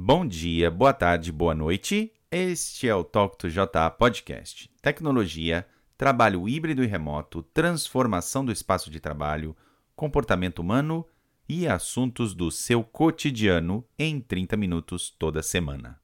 [0.00, 2.12] Bom dia, boa tarde, boa noite.
[2.30, 4.70] Este é o Talk to JA Podcast.
[4.80, 5.66] Tecnologia,
[5.98, 9.56] trabalho híbrido e remoto, transformação do espaço de trabalho,
[9.96, 11.04] comportamento humano
[11.48, 16.00] e assuntos do seu cotidiano em 30 minutos toda semana.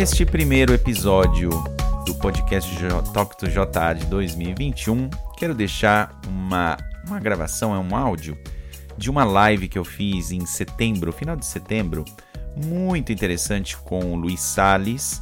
[0.00, 1.50] Neste primeiro episódio
[2.06, 2.74] do podcast
[3.12, 8.34] Talk to JA de 2021, quero deixar uma, uma gravação, é um áudio
[8.96, 12.06] de uma live que eu fiz em setembro, final de setembro,
[12.56, 15.20] muito interessante com o Luiz Sales.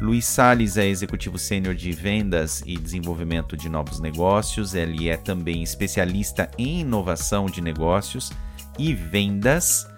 [0.00, 4.76] Luiz Sales é executivo sênior de vendas e desenvolvimento de novos negócios.
[4.76, 8.30] Ele é também especialista em inovação de negócios
[8.78, 9.88] e vendas.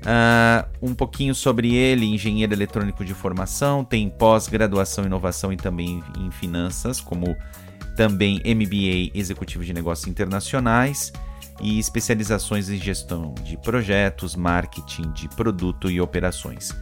[0.00, 6.02] Uh, um pouquinho sobre ele, engenheiro eletrônico de formação, tem pós-graduação em inovação e também
[6.18, 7.36] em finanças, como
[7.96, 11.12] também MBA executivo de negócios internacionais
[11.60, 16.74] e especializações em gestão de projetos, marketing de produto e operações.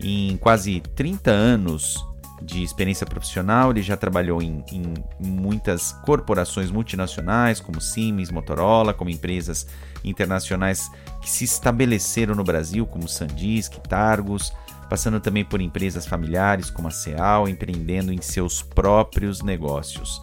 [0.00, 2.07] Em quase 30 anos
[2.40, 9.10] de experiência profissional, ele já trabalhou em, em muitas corporações multinacionais, como Siemens, Motorola, como
[9.10, 9.66] empresas
[10.04, 14.52] internacionais que se estabeleceram no Brasil, como Sandisk, Targus,
[14.88, 20.20] passando também por empresas familiares como a Ceal, empreendendo em seus próprios negócios.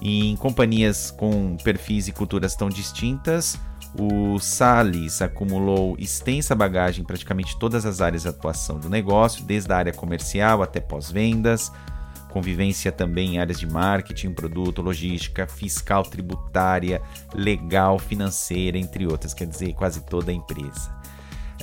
[0.00, 3.58] E em companhias com perfis e culturas tão distintas,
[3.98, 9.72] o Salles acumulou extensa bagagem em praticamente todas as áreas de atuação do negócio, desde
[9.72, 11.70] a área comercial até pós-vendas,
[12.30, 17.02] convivência também em áreas de marketing, produto, logística, fiscal, tributária,
[17.34, 20.90] legal, financeira, entre outras, quer dizer, quase toda a empresa.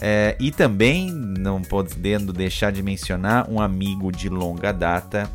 [0.02, 5.30] É, e também, não podendo deixar de mencionar, um amigo de longa data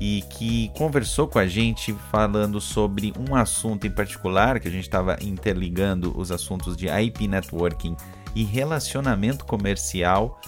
[0.00, 4.84] e que conversou com a gente falando sobre um assunto em particular, que a gente
[4.84, 7.96] estava interligando os assuntos de IP networking
[8.34, 10.40] e relacionamento comercial,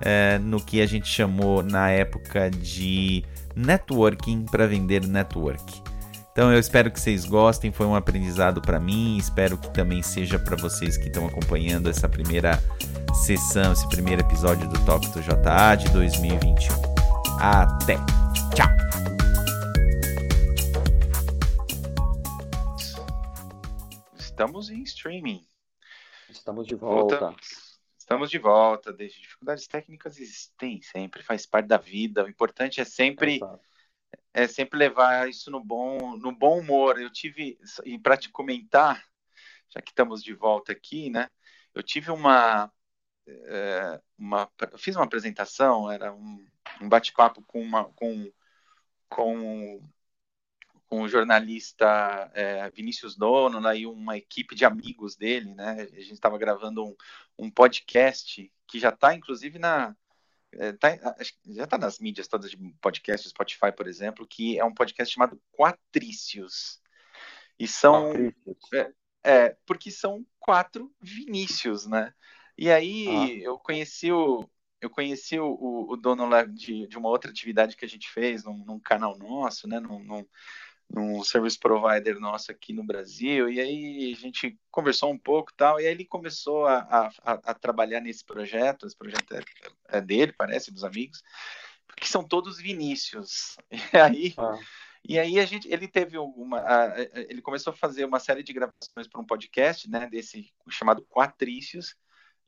[0.00, 3.24] é, no que a gente chamou na época de
[3.54, 5.82] networking para vender network.
[6.32, 10.38] Então eu espero que vocês gostem, foi um aprendizado para mim, espero que também seja
[10.38, 12.62] para vocês que estão acompanhando essa primeira
[13.14, 16.74] sessão, esse primeiro episódio do Talk do JA de 2021.
[17.40, 17.96] Até!
[18.54, 18.85] Tchau!
[24.36, 25.48] Estamos em streaming.
[26.28, 27.34] Estamos de volta.
[27.96, 28.92] Estamos de volta.
[28.92, 32.22] Dificuldades técnicas existem sempre, faz parte da vida.
[32.22, 33.40] O importante é sempre
[34.34, 37.00] é sempre levar isso no bom no bom humor.
[37.00, 39.02] Eu tive e para te comentar,
[39.70, 41.30] já que estamos de volta aqui, né?
[41.72, 42.70] Eu tive uma
[43.26, 46.46] é, uma eu fiz uma apresentação, era um,
[46.82, 48.30] um bate-papo com uma com
[49.08, 49.80] com
[50.86, 55.88] com o jornalista é, Vinícius Dono né, e uma equipe de amigos dele, né?
[55.92, 56.96] A gente estava gravando um,
[57.38, 59.96] um, podcast que já está, inclusive, na.
[60.52, 60.88] É, tá,
[61.48, 65.40] já está nas mídias todas de podcast, Spotify, por exemplo, que é um podcast chamado
[65.52, 66.80] Quatrícios.
[67.58, 68.12] E são.
[68.72, 68.92] É,
[69.24, 72.14] é, porque são quatro Vinícius, né?
[72.56, 73.42] E aí ah.
[73.42, 74.48] eu conheci o,
[74.80, 78.44] eu conheci o, o, dono lá de, de uma outra atividade que a gente fez
[78.44, 79.80] num, num canal nosso, né?
[79.80, 80.26] Num, num,
[80.88, 85.80] num service provider nosso aqui no Brasil, e aí a gente conversou um pouco tal,
[85.80, 89.42] e aí ele começou a, a, a trabalhar nesse projeto, esse projeto é,
[89.88, 91.22] é, dele, parece, dos amigos,
[91.96, 93.56] que são todos Vinícius.
[93.92, 94.58] E aí, ah.
[95.08, 98.52] e aí a gente, ele teve uma, a, ele começou a fazer uma série de
[98.52, 101.96] gravações para um podcast, né, desse chamado Quatrícios,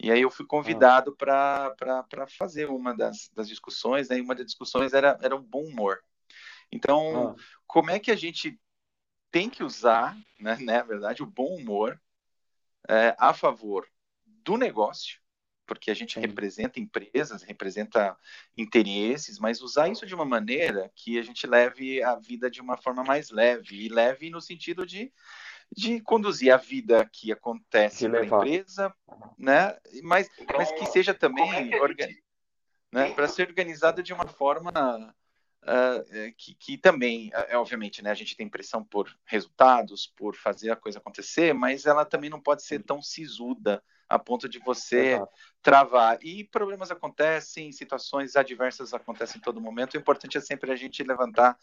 [0.00, 1.74] e aí eu fui convidado ah.
[1.76, 5.64] para fazer uma das, das discussões, né, e uma das discussões era, era o bom
[5.64, 5.98] humor.
[6.70, 7.42] Então, ah.
[7.66, 8.58] como é que a gente
[9.30, 12.00] tem que usar, né, na verdade, o bom humor
[12.88, 13.86] é, a favor
[14.24, 15.20] do negócio,
[15.66, 16.20] porque a gente Sim.
[16.20, 18.16] representa empresas, representa
[18.56, 22.76] interesses, mas usar isso de uma maneira que a gente leve a vida de uma
[22.76, 25.12] forma mais leve, e leve no sentido de,
[25.70, 28.94] de conduzir a vida que acontece na empresa,
[29.36, 29.76] né?
[30.02, 32.08] mas, mas que seja também organ...
[32.90, 33.12] né?
[33.12, 35.14] para ser organizada de uma forma
[35.62, 40.70] Uh, que, que, também, é, obviamente, né, a gente tem pressão por resultados, por fazer
[40.70, 45.14] a coisa acontecer, mas ela também não pode ser tão sisuda a ponto de você
[45.14, 45.32] Exato.
[45.60, 46.18] travar.
[46.22, 49.94] E problemas acontecem, situações adversas acontecem em todo momento.
[49.94, 51.58] O importante é sempre a gente levantar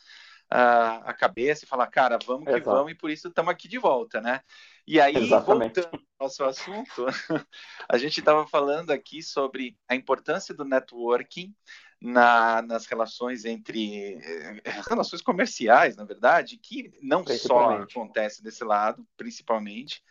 [0.50, 2.70] a, a cabeça e falar, cara, vamos que Exato.
[2.70, 4.42] vamos, e por isso estamos aqui de volta, né?
[4.86, 5.82] E aí, Exatamente.
[5.82, 7.06] voltando ao nosso assunto,
[7.90, 11.56] a gente estava falando aqui sobre a importância do networking
[12.02, 19.06] na, nas relações entre eh, relações comerciais, na verdade, que não só acontece desse lado,
[19.18, 20.04] principalmente,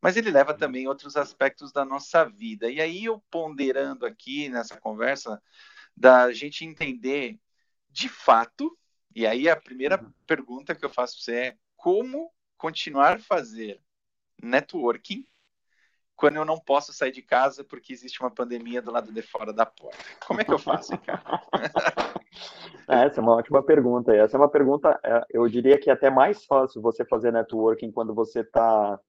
[0.00, 2.70] mas ele leva também outros aspectos da nossa vida.
[2.70, 5.42] E aí eu ponderando aqui nessa conversa
[5.96, 7.38] da gente entender
[7.90, 8.76] de fato,
[9.14, 10.12] e aí a primeira uhum.
[10.26, 13.82] pergunta que eu faço para você é como continuar a fazer
[14.42, 15.26] networking
[16.20, 19.54] quando eu não posso sair de casa porque existe uma pandemia do lado de fora
[19.54, 19.96] da porta?
[20.26, 21.22] Como é que eu faço, cara?
[22.86, 24.14] Essa é uma ótima pergunta.
[24.14, 27.90] Essa é uma pergunta, é, eu diria que é até mais fácil você fazer networking
[27.90, 29.00] quando você está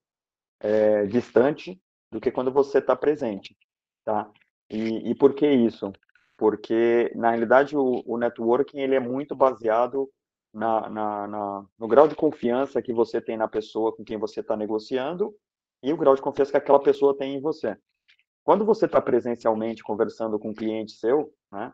[0.62, 1.78] é, distante
[2.10, 3.58] do que quando você está presente,
[4.06, 4.32] tá?
[4.70, 5.92] E, e, por que isso?
[6.38, 10.10] Porque, na realidade, o, o networking ele é muito baseado
[10.54, 14.40] na, na, na, no grau de confiança que você tem na pessoa com quem você
[14.40, 15.36] está negociando
[15.82, 17.78] e o grau de confiança que aquela pessoa tem em você.
[18.44, 21.72] Quando você está presencialmente conversando com um cliente seu, né,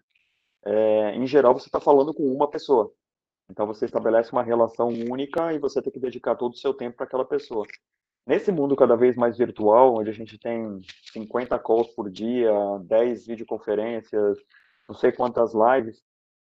[0.65, 2.92] é, em geral você está falando com uma pessoa.
[3.50, 6.98] Então você estabelece uma relação única e você tem que dedicar todo o seu tempo
[6.98, 7.65] para aquela pessoa.
[8.25, 10.81] Nesse mundo cada vez mais virtual, onde a gente tem
[11.13, 12.51] 50 calls por dia,
[12.83, 14.38] 10 videoconferências,
[14.88, 16.03] não sei quantas lives,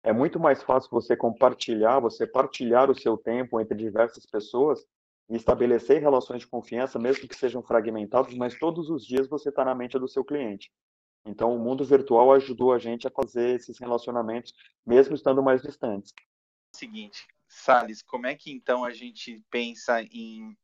[0.01, 4.85] é muito mais fácil você compartilhar, você partilhar o seu tempo entre diversas pessoas
[5.29, 9.65] e estabelecer relações de confiança, mesmo que sejam fragmentados, mas todos os dias você está
[9.65, 10.71] na mente do seu cliente.
[11.25, 14.53] Então, o mundo virtual ajudou a gente a fazer esses relacionamentos,
[14.85, 16.13] mesmo estando mais distantes.
[16.75, 20.55] Seguinte, Salles, como é que então a gente pensa em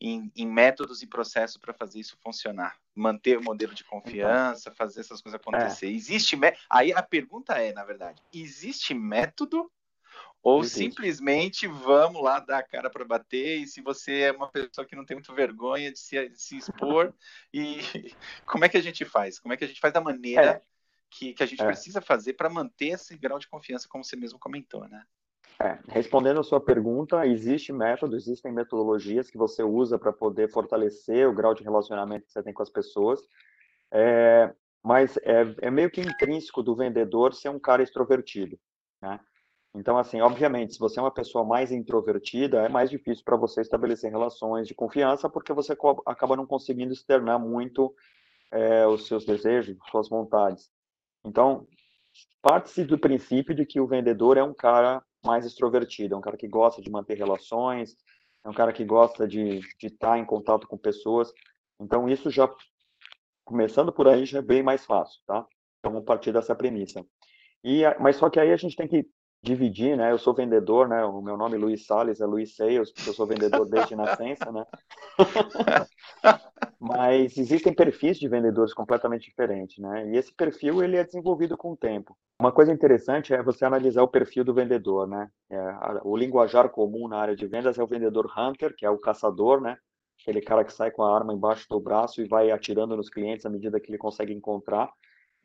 [0.00, 2.78] em, em métodos e processos para fazer isso funcionar.
[2.94, 5.86] Manter o modelo de confiança, fazer essas coisas acontecer.
[5.86, 5.90] É.
[5.90, 6.38] Existe.
[6.70, 9.70] Aí a pergunta é, na verdade, existe método
[10.46, 10.78] ou Existe.
[10.78, 14.94] simplesmente vamos lá dar a cara para bater, e se você é uma pessoa que
[14.94, 17.12] não tem muito vergonha de se, de se expor,
[17.52, 17.78] e
[18.46, 19.40] como é que a gente faz?
[19.40, 20.62] Como é que a gente faz da maneira é.
[21.10, 21.66] que, que a gente é.
[21.66, 25.02] precisa fazer para manter esse grau de confiança, como você mesmo comentou, né?
[25.60, 31.28] É, respondendo a sua pergunta, existe método, existem metodologias que você usa para poder fortalecer
[31.28, 33.20] o grau de relacionamento que você tem com as pessoas,
[33.90, 38.56] é, mas é, é, meio que intrínseco do vendedor ser um cara extrovertido,
[39.02, 39.18] né?
[39.76, 43.60] Então, assim, obviamente, se você é uma pessoa mais introvertida, é mais difícil para você
[43.60, 45.76] estabelecer relações de confiança, porque você
[46.06, 47.94] acaba não conseguindo externar muito
[48.50, 50.70] é, os seus desejos, suas vontades.
[51.24, 51.66] Então,
[52.40, 56.38] parte-se do princípio de que o vendedor é um cara mais extrovertido, é um cara
[56.38, 57.96] que gosta de manter relações,
[58.44, 61.30] é um cara que gosta de, de estar em contato com pessoas.
[61.78, 62.50] Então, isso já,
[63.44, 65.46] começando por aí, já é bem mais fácil, tá?
[65.80, 67.04] Então, vamos partir dessa premissa.
[67.62, 69.06] E, mas só que aí a gente tem que
[69.42, 70.10] dividir, né?
[70.10, 71.04] Eu sou vendedor, né?
[71.04, 74.50] O meu nome é Luiz Sales, é Luiz Sales, porque eu sou vendedor desde nascença,
[74.50, 74.64] né?
[76.78, 80.08] Mas existem perfis de vendedores completamente diferentes, né?
[80.10, 82.16] E esse perfil ele é desenvolvido com o tempo.
[82.40, 85.28] Uma coisa interessante é você analisar o perfil do vendedor, né?
[85.50, 85.58] É,
[86.04, 89.60] o linguajar comum na área de vendas é o vendedor hunter, que é o caçador,
[89.60, 89.76] né?
[90.20, 93.46] Aquele cara que sai com a arma embaixo do braço e vai atirando nos clientes
[93.46, 94.90] à medida que ele consegue encontrar.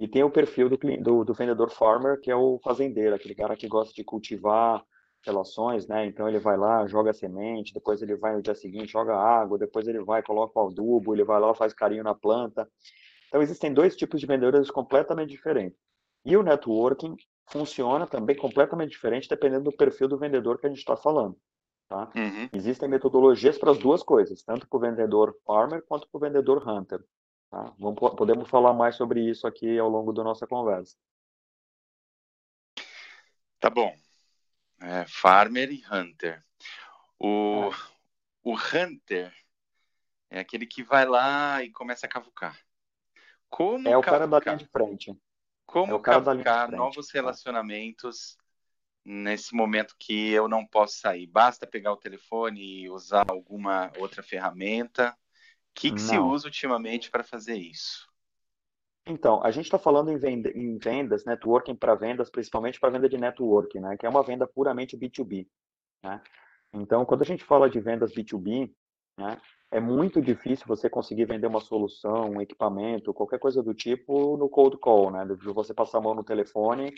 [0.01, 3.56] E tem o perfil do, do, do vendedor farmer, que é o fazendeiro, aquele cara
[3.56, 4.83] que gosta de cultivar
[5.24, 6.07] relações, né?
[6.07, 9.88] Então ele vai lá, joga semente, depois ele vai no dia seguinte, joga água, depois
[9.88, 12.68] ele vai, coloca o adubo, ele vai lá, faz carinho na planta.
[13.28, 15.78] Então existem dois tipos de vendedores completamente diferentes.
[16.25, 17.16] E o networking
[17.52, 21.37] funciona também completamente diferente dependendo do perfil do vendedor que a gente está falando.
[21.87, 22.09] Tá?
[22.16, 22.49] Uhum.
[22.54, 26.68] Existem metodologias para as duas coisas, tanto para o vendedor farmer quanto para o vendedor
[26.68, 27.04] hunter.
[27.51, 27.73] Tá?
[27.77, 30.95] Vamos, podemos falar mais sobre isso aqui ao longo da nossa conversa.
[33.59, 33.93] Tá bom.
[34.79, 36.43] É, farmer e Hunter.
[37.19, 37.75] O, é.
[38.41, 39.35] o Hunter
[40.29, 42.57] é aquele que vai lá e começa a cavucar.
[43.49, 44.11] Como é o cavucar?
[44.11, 45.21] cara da linha de frente.
[45.65, 48.37] Como é o cara cavucar novos relacionamentos
[49.03, 51.27] nesse momento que eu não posso sair?
[51.27, 55.15] Basta pegar o telefone e usar alguma outra ferramenta?
[55.71, 58.07] O que, que se usa ultimamente para fazer isso?
[59.06, 63.09] Então, a gente está falando em, venda, em, vendas, networking para vendas, principalmente para venda
[63.09, 65.47] de networking, né, que é uma venda puramente B2B.
[66.04, 66.21] Né?
[66.73, 68.71] Então, quando a gente fala de vendas B2B,
[69.18, 69.37] né,
[69.71, 74.49] é muito difícil você conseguir vender uma solução, um equipamento, qualquer coisa do tipo no
[74.49, 75.25] cold call, né?
[75.25, 76.94] De você passar a mão no telefone,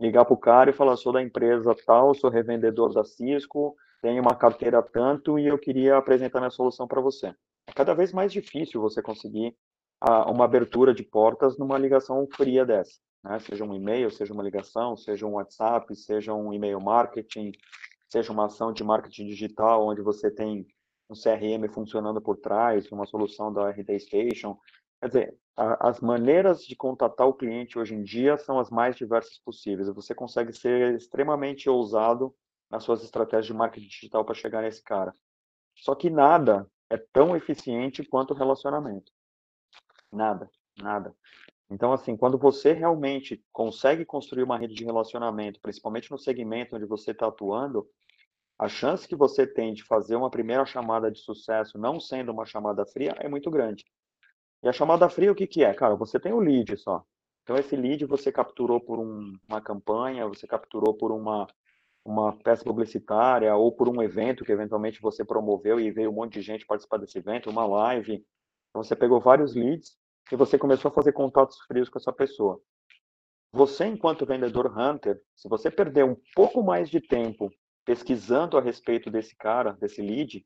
[0.00, 4.22] ligar para o cara e falar, sou da empresa tal, sou revendedor da Cisco, tenho
[4.22, 7.34] uma carteira tanto e eu queria apresentar minha solução para você.
[7.66, 9.56] É cada vez mais difícil você conseguir
[10.26, 13.38] uma abertura de portas numa ligação fria dessa, né?
[13.38, 17.52] Seja um e-mail, seja uma ligação, seja um WhatsApp, seja um e-mail marketing,
[18.08, 20.66] seja uma ação de marketing digital, onde você tem
[21.08, 24.58] um CRM funcionando por trás, uma solução da RD Station.
[25.00, 28.96] Quer dizer, a, as maneiras de contatar o cliente hoje em dia são as mais
[28.96, 29.88] diversas possíveis.
[29.88, 32.34] Você consegue ser extremamente ousado
[32.70, 35.14] nas suas estratégias de marketing digital para chegar nesse cara.
[35.76, 39.10] Só que nada é tão eficiente quanto o relacionamento.
[40.12, 41.16] Nada, nada.
[41.70, 46.84] Então, assim, quando você realmente consegue construir uma rede de relacionamento, principalmente no segmento onde
[46.84, 47.88] você está atuando,
[48.58, 52.44] a chance que você tem de fazer uma primeira chamada de sucesso, não sendo uma
[52.44, 53.86] chamada fria, é muito grande.
[54.62, 55.72] E a chamada fria, o que, que é?
[55.72, 57.02] Cara, você tem o lead só.
[57.42, 61.46] Então, esse lead você capturou por um, uma campanha, você capturou por uma,
[62.04, 66.34] uma peça publicitária ou por um evento que eventualmente você promoveu e veio um monte
[66.34, 68.24] de gente participar desse evento, uma live.
[68.70, 69.96] Então, você pegou vários leads
[70.30, 72.60] e você começou a fazer contatos frios com essa pessoa.
[73.52, 77.50] Você, enquanto vendedor hunter, se você perder um pouco mais de tempo
[77.84, 80.44] pesquisando a respeito desse cara, desse lead,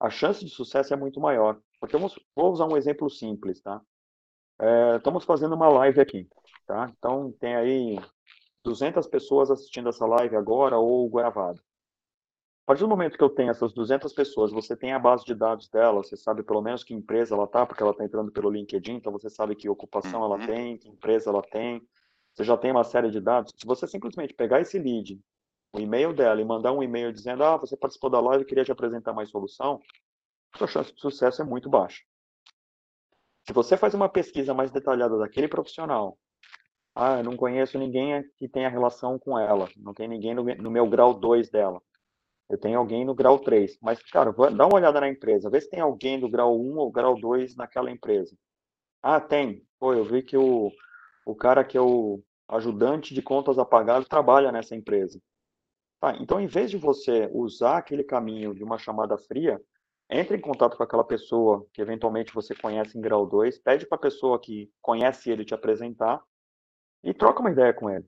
[0.00, 1.60] a chance de sucesso é muito maior.
[1.78, 3.80] Porque vamos, vou usar um exemplo simples, tá?
[4.60, 6.28] É, estamos fazendo uma live aqui,
[6.66, 6.92] tá?
[6.96, 7.98] Então tem aí
[8.64, 11.60] 200 pessoas assistindo essa live agora ou gravado.
[12.64, 15.34] A partir do momento que eu tenho essas 200 pessoas, você tem a base de
[15.34, 18.50] dados dela, você sabe pelo menos que empresa ela tá, porque ela está entrando pelo
[18.50, 20.34] LinkedIn, então você sabe que ocupação uhum.
[20.34, 21.86] ela tem, que empresa ela tem,
[22.32, 23.52] você já tem uma série de dados.
[23.54, 25.20] Se você simplesmente pegar esse lead
[25.74, 28.64] o e-mail dela e mandar um e-mail dizendo, ah, você participou da live e queria
[28.64, 29.80] te apresentar mais solução,
[30.56, 32.02] sua chance de sucesso é muito baixa.
[33.44, 36.16] Se você faz uma pesquisa mais detalhada daquele profissional,
[36.94, 40.70] ah, eu não conheço ninguém que tenha relação com ela, não tem ninguém no, no
[40.70, 41.82] meu grau 2 dela.
[42.48, 43.78] Eu tenho alguém no grau 3.
[43.80, 46.92] Mas, cara, dá uma olhada na empresa, vê se tem alguém do grau 1 ou
[46.92, 48.36] grau 2 naquela empresa.
[49.02, 49.66] Ah, tem.
[49.78, 50.70] Pô, eu vi que o,
[51.26, 55.20] o cara que é o ajudante de contas apagadas trabalha nessa empresa.
[56.00, 59.60] Tá, então, em vez de você usar aquele caminho de uma chamada fria,
[60.10, 63.96] entre em contato com aquela pessoa que eventualmente você conhece em grau 2, pede para
[63.96, 66.22] a pessoa que conhece ele te apresentar
[67.04, 68.06] e troca uma ideia com ele.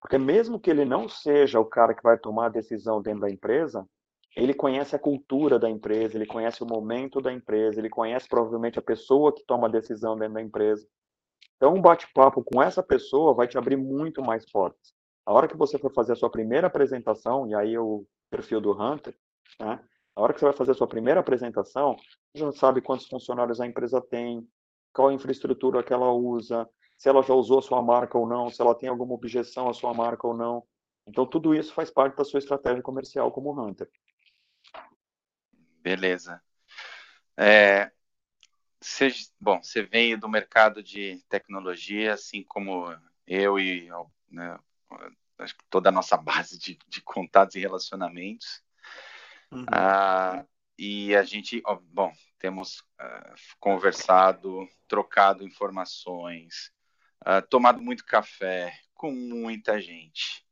[0.00, 3.30] Porque mesmo que ele não seja o cara que vai tomar a decisão dentro da
[3.30, 3.88] empresa,
[4.36, 8.78] ele conhece a cultura da empresa, ele conhece o momento da empresa, ele conhece provavelmente
[8.78, 10.86] a pessoa que toma a decisão dentro da empresa.
[11.56, 14.92] Então, um bate-papo com essa pessoa vai te abrir muito mais portas.
[15.26, 18.60] A hora que você for fazer a sua primeira apresentação, e aí é o perfil
[18.60, 19.16] do Hunter,
[19.60, 19.80] né?
[20.14, 21.96] A hora que você vai fazer a sua primeira apresentação,
[22.32, 24.46] você já sabe quantos funcionários a empresa tem,
[24.92, 26.68] qual infraestrutura que ela usa,
[26.98, 29.72] se ela já usou a sua marca ou não, se ela tem alguma objeção à
[29.72, 30.66] sua marca ou não.
[31.06, 33.88] Então, tudo isso faz parte da sua estratégia comercial como Hunter.
[35.80, 36.42] Beleza.
[37.36, 37.92] É,
[38.80, 42.92] você, bom, você veio do mercado de tecnologia, assim como
[43.26, 43.88] eu e
[44.28, 44.58] né,
[45.38, 48.60] acho que toda a nossa base de, de contatos e relacionamentos.
[49.52, 49.64] Uhum.
[49.68, 50.44] Ah,
[50.76, 51.62] e a gente,
[51.92, 56.72] bom, temos uh, conversado, trocado informações,
[57.26, 60.44] uh, tomado muito café com muita gente.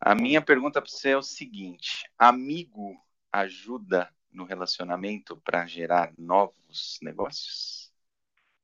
[0.00, 2.96] A minha pergunta para você é o seguinte: amigo
[3.32, 7.92] ajuda no relacionamento para gerar novos negócios?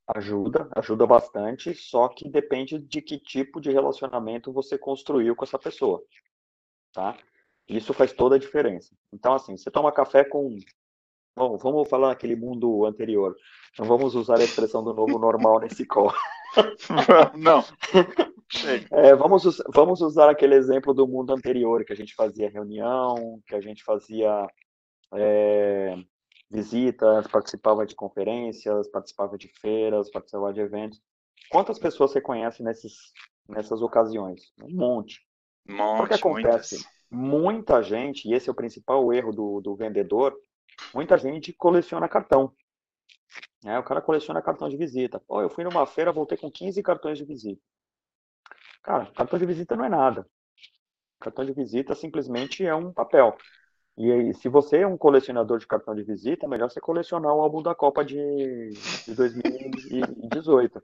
[0.06, 5.58] Ajuda, ajuda bastante, só que depende de que tipo de relacionamento você construiu com essa
[5.58, 6.04] pessoa,
[6.92, 7.16] tá?
[7.66, 8.94] Isso faz toda a diferença.
[9.10, 10.58] Então, assim, você toma café com...
[11.36, 13.34] Bom, vamos falar aquele mundo anterior.
[13.78, 16.12] Não vamos usar a expressão do novo normal nesse call.
[17.36, 17.64] Não.
[18.92, 23.54] É, vamos, vamos usar aquele exemplo do mundo anterior, que a gente fazia reunião, que
[23.56, 24.46] a gente fazia
[25.12, 25.96] é,
[26.48, 31.00] visitas, participava de conferências, participava de feiras, participava de eventos.
[31.50, 32.94] Quantas pessoas você conhece nesses,
[33.48, 34.52] nessas ocasiões?
[34.62, 35.20] Um monte.
[35.68, 36.76] Um monte, o que acontece?
[36.76, 36.94] Muitas.
[37.10, 40.34] Muita gente, e esse é o principal erro do, do vendedor,
[40.92, 42.52] muita gente coleciona cartão.
[43.64, 45.18] É, o cara coleciona cartão de visita.
[45.20, 47.60] Pô, eu fui numa feira, voltei com 15 cartões de visita.
[48.82, 50.26] Cara, cartão de visita não é nada.
[51.18, 53.36] Cartão de visita simplesmente é um papel.
[53.96, 57.32] E aí, se você é um colecionador de cartão de visita, é melhor você colecionar
[57.32, 58.16] o álbum da Copa de,
[59.06, 60.82] de 2018,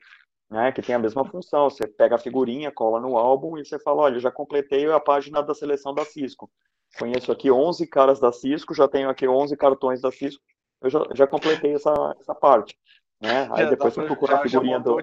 [0.48, 0.72] né?
[0.72, 1.68] Que tem a mesma função.
[1.68, 5.42] Você pega a figurinha, cola no álbum e você fala, olha, já completei a página
[5.42, 6.50] da seleção da Cisco.
[6.98, 10.42] Conheço aqui 11 caras da Cisco, já tenho aqui 11 cartões da Cisco.
[10.80, 12.76] Eu já, já completei essa, essa parte,
[13.20, 13.48] né?
[13.52, 14.96] Aí já depois você procura a figurinha já do...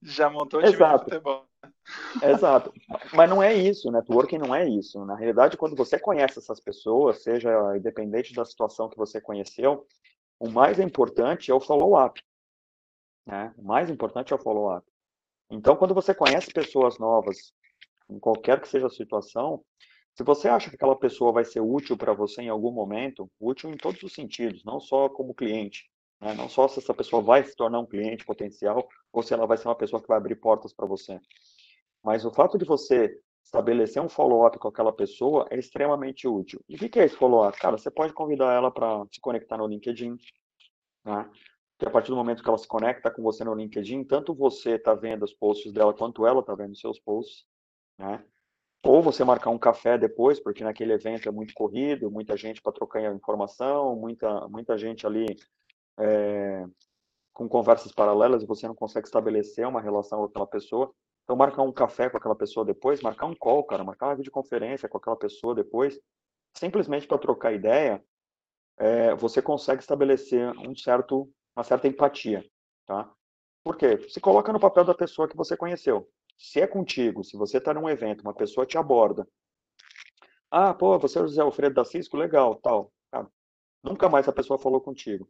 [0.00, 1.04] Já montou o time Exato.
[1.04, 1.48] de futebol.
[2.22, 2.72] Exato.
[3.12, 5.04] Mas não é isso, networking não é isso.
[5.04, 9.86] Na realidade, quando você conhece essas pessoas, seja independente da situação que você conheceu,
[10.38, 12.22] o mais importante é o follow-up.
[13.26, 13.52] Né?
[13.58, 14.86] O mais importante é o follow-up.
[15.50, 17.52] Então, quando você conhece pessoas novas,
[18.08, 19.64] em qualquer que seja a situação,
[20.18, 23.70] Se você acha que aquela pessoa vai ser útil para você em algum momento, útil
[23.70, 25.88] em todos os sentidos, não só como cliente,
[26.20, 26.34] né?
[26.34, 29.56] não só se essa pessoa vai se tornar um cliente potencial ou se ela vai
[29.56, 31.20] ser uma pessoa que vai abrir portas para você.
[32.02, 36.60] Mas o fato de você estabelecer um follow-up com aquela pessoa é extremamente útil.
[36.68, 37.56] E o que é esse follow-up?
[37.56, 40.16] Cara, você pode convidar ela para se conectar no LinkedIn,
[41.04, 41.30] né?
[41.78, 44.70] que a partir do momento que ela se conecta com você no LinkedIn, tanto você
[44.72, 47.46] está vendo os posts dela quanto ela está vendo os seus posts,
[47.96, 48.24] né?
[48.84, 52.72] Ou você marcar um café depois, porque naquele evento é muito corrido, muita gente para
[52.72, 55.26] trocar informação, muita, muita gente ali
[55.98, 56.64] é,
[57.32, 60.92] com conversas paralelas e você não consegue estabelecer uma relação com aquela pessoa.
[61.24, 64.88] Então, marcar um café com aquela pessoa depois, marcar um call, cara, marcar uma videoconferência
[64.88, 66.00] com aquela pessoa depois,
[66.54, 68.02] simplesmente para trocar ideia,
[68.78, 72.44] é, você consegue estabelecer um certo, uma certa empatia,
[72.86, 73.12] tá?
[73.62, 73.98] Por quê?
[74.08, 76.08] Se coloca no papel da pessoa que você conheceu.
[76.38, 79.28] Se é contigo, se você está num evento, uma pessoa te aborda.
[80.50, 82.16] Ah, pô, você é o José Alfredo da Cisco?
[82.16, 82.92] Legal, tal.
[83.12, 83.26] Ah,
[83.82, 85.28] nunca mais a pessoa falou contigo.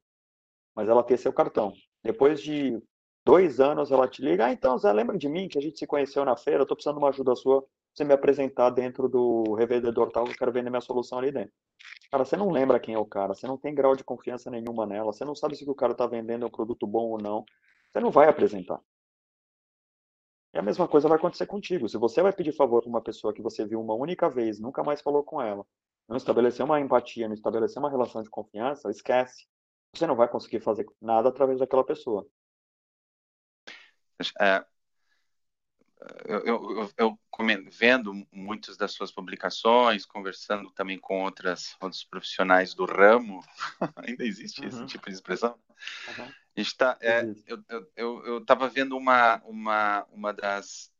[0.76, 1.72] Mas ela tem seu cartão.
[2.04, 2.80] Depois de
[3.24, 4.46] dois anos, ela te liga.
[4.46, 6.62] Ah, então, Zé, lembra de mim que a gente se conheceu na feira?
[6.62, 7.66] Eu tô precisando de uma ajuda sua
[7.98, 11.52] você me apresentar dentro do revendedor tal, eu quero vender minha solução ali dentro.
[12.10, 14.86] Cara, você não lembra quem é o cara, você não tem grau de confiança nenhuma
[14.86, 17.44] nela, você não sabe se o cara está vendendo é um produto bom ou não,
[17.90, 18.80] você não vai apresentar.
[20.54, 21.88] E a mesma coisa vai acontecer contigo.
[21.88, 24.82] Se você vai pedir favor para uma pessoa que você viu uma única vez, nunca
[24.82, 25.66] mais falou com ela,
[26.08, 29.46] não estabeleceu uma empatia, não estabeleceu uma relação de confiança, esquece.
[29.94, 32.26] Você não vai conseguir fazer nada através daquela pessoa.
[34.40, 34.64] É,
[36.24, 37.18] eu, eu, eu,
[37.70, 43.42] vendo muitas das suas publicações, conversando também com outras, outros profissionais do ramo,
[43.96, 44.68] ainda existe uhum.
[44.68, 45.58] esse tipo de expressão?
[46.08, 46.32] Uhum.
[46.60, 47.22] Está, é,
[47.96, 50.92] eu estava vendo uma, uma, uma das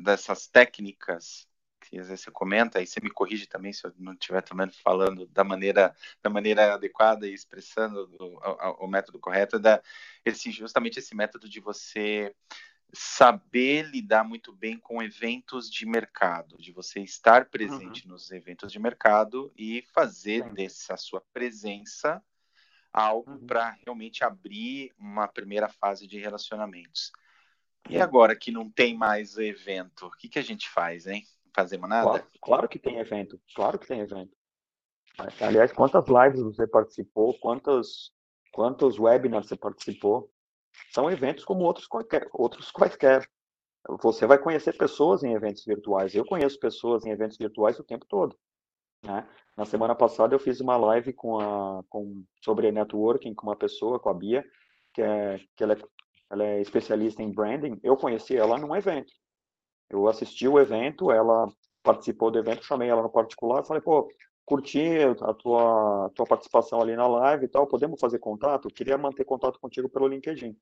[0.00, 1.46] dessas técnicas
[1.88, 4.70] que às vezes você comenta, aí você me corrige também se eu não estiver também
[4.70, 9.82] falando da maneira, da maneira adequada e expressando o, o, o método correto, da,
[10.24, 12.34] esse, justamente esse método de você
[12.92, 18.12] saber lidar muito bem com eventos de mercado, de você estar presente uhum.
[18.12, 20.54] nos eventos de mercado e fazer Sim.
[20.54, 22.22] dessa sua presença
[22.92, 23.46] algo uhum.
[23.46, 27.10] para realmente abrir uma primeira fase de relacionamentos.
[27.88, 31.24] E agora que não tem mais evento, o que, que a gente faz, hein?
[31.54, 32.10] Fazemos nada?
[32.10, 34.30] Claro, claro que tem evento, claro que tem evento.
[35.40, 38.12] Aliás, quantas lives você participou, quantos,
[38.52, 40.30] quantos webinars você participou?
[40.90, 43.28] São eventos como outros quaisquer, outros quaisquer.
[44.00, 46.14] Você vai conhecer pessoas em eventos virtuais.
[46.14, 48.38] Eu conheço pessoas em eventos virtuais o tempo todo.
[49.02, 49.26] Né?
[49.56, 53.98] Na semana passada eu fiz uma live com a, com, sobre networking com uma pessoa,
[53.98, 54.44] com a Bia,
[54.94, 55.78] que, é, que ela, é,
[56.30, 57.78] ela é especialista em branding.
[57.82, 59.12] Eu conheci ela num evento.
[59.90, 61.46] Eu assisti o evento, ela
[61.82, 64.08] participou do evento, chamei ela no particular, falei, pô,
[64.44, 68.68] curti a tua, tua participação ali na live e tal, podemos fazer contato?
[68.68, 70.56] Queria manter contato contigo pelo LinkedIn.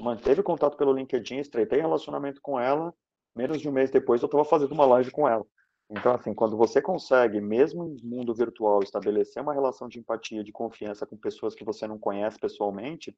[0.00, 2.92] Manteve contato pelo LinkedIn, estreitei relacionamento com ela,
[3.34, 5.44] menos de um mês depois eu estava fazendo uma live com ela.
[5.90, 10.50] Então, assim, quando você consegue, mesmo em mundo virtual, estabelecer uma relação de empatia, de
[10.50, 13.16] confiança com pessoas que você não conhece pessoalmente,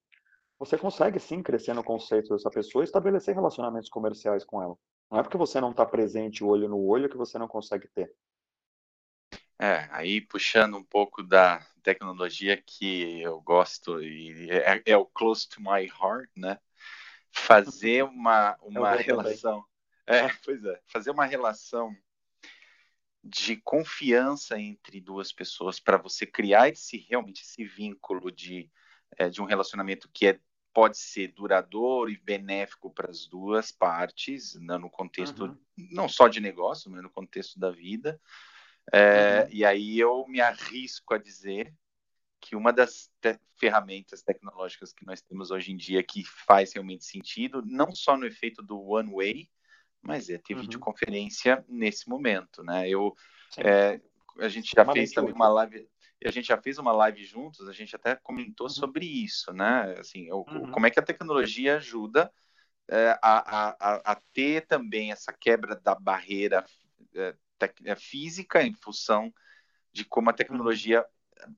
[0.59, 4.77] você consegue sim crescer no conceito dessa pessoa e estabelecer relacionamentos comerciais com ela.
[5.11, 8.13] Não é porque você não está presente olho no olho que você não consegue ter.
[9.59, 15.49] É, aí puxando um pouco da tecnologia que eu gosto e é, é o close
[15.49, 16.59] to my heart, né?
[17.31, 19.65] Fazer uma, uma relação.
[20.07, 21.97] É, pois é, fazer uma relação
[23.29, 28.71] de confiança entre duas pessoas para você criar esse realmente esse vínculo de,
[29.19, 30.41] é, de um relacionamento que é,
[30.73, 35.59] pode ser duradouro e benéfico para as duas partes, né, no contexto uhum.
[35.77, 38.21] não só de negócio, mas no contexto da vida.
[38.93, 39.49] É, uhum.
[39.51, 41.75] E aí eu me arrisco a dizer
[42.41, 47.07] que uma das te ferramentas tecnológicas que nós temos hoje em dia que faz realmente
[47.07, 49.51] sentido, não só no efeito do one way,
[50.03, 50.63] mas é ter uhum.
[50.63, 52.89] videoconferência nesse momento, né?
[52.89, 53.15] Eu,
[53.59, 54.01] é,
[54.39, 55.89] a gente já fez também uma live,
[56.25, 58.73] a gente já fez uma live juntos, a gente até comentou uhum.
[58.73, 59.95] sobre isso, né?
[59.99, 60.71] Assim, o, uhum.
[60.71, 62.33] como é que a tecnologia ajuda
[62.89, 66.65] é, a, a, a, ter também essa quebra da barreira
[67.15, 67.35] é,
[67.85, 69.33] é, física em função
[69.93, 70.37] de como a uhum.
[70.37, 71.05] tecnologia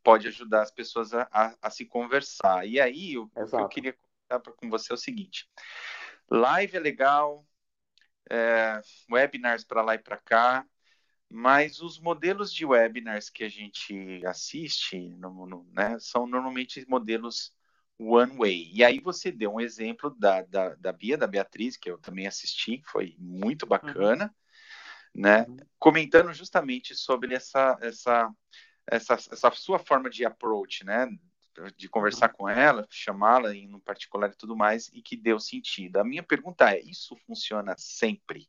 [0.03, 2.67] pode ajudar as pessoas a, a, a se conversar.
[2.67, 3.93] E aí, o, que eu queria
[4.29, 5.49] comentar com você é o seguinte:
[6.31, 7.47] live é legal,
[8.31, 10.65] é, webinars para lá e para cá,
[11.31, 17.53] mas os modelos de webinars que a gente assiste no, no, né, são normalmente modelos
[17.99, 18.71] one way.
[18.73, 22.27] E aí você deu um exemplo da, da, da Bia, da Beatriz, que eu também
[22.27, 23.69] assisti, que foi muito uhum.
[23.69, 24.25] bacana.
[24.25, 24.49] Uhum
[25.15, 25.45] né?
[25.49, 25.57] Uhum.
[25.79, 28.31] Comentando justamente sobre essa, essa,
[28.87, 31.09] essa, essa sua forma de approach, né?
[31.77, 35.99] De conversar com ela, chamá-la em um particular e tudo mais, e que deu sentido.
[35.99, 38.49] A minha pergunta é: isso funciona sempre?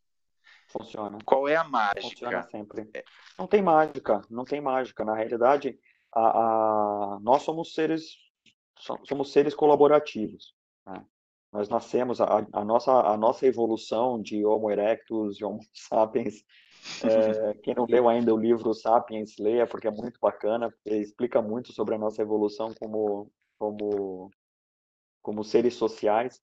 [0.67, 1.17] Funciona.
[1.26, 2.02] Qual é a mágica?
[2.02, 2.89] Funciona sempre.
[2.93, 3.04] É.
[3.38, 5.04] Não tem mágica, não tem mágica.
[5.04, 5.80] Na realidade,
[6.13, 7.19] a, a...
[7.22, 8.17] nós somos seres
[9.06, 10.56] somos seres colaborativos.
[10.86, 11.06] Né?
[11.52, 16.43] Nós nascemos, a, a, nossa, a nossa evolução de Homo erectus, de Homo sapiens,
[17.04, 21.42] é, quem não leu ainda o livro Sapiens, leia, porque é muito bacana, porque explica
[21.42, 24.32] muito sobre a nossa evolução como, como,
[25.22, 26.42] como seres sociais.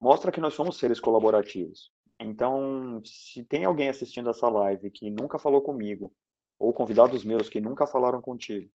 [0.00, 1.90] Mostra que nós somos seres colaborativos.
[2.20, 6.12] Então, se tem alguém assistindo essa live que nunca falou comigo,
[6.58, 8.68] ou convidados meus que nunca falaram contigo,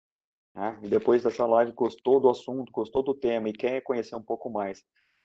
[0.56, 0.80] né?
[0.82, 4.50] e depois dessa live gostou do assunto, gostou do tema e quer conhecer um pouco
[4.50, 4.84] mais,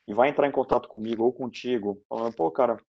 [0.09, 2.83] e vai entrar em contato comigo ou contigo, falando, pô, cara,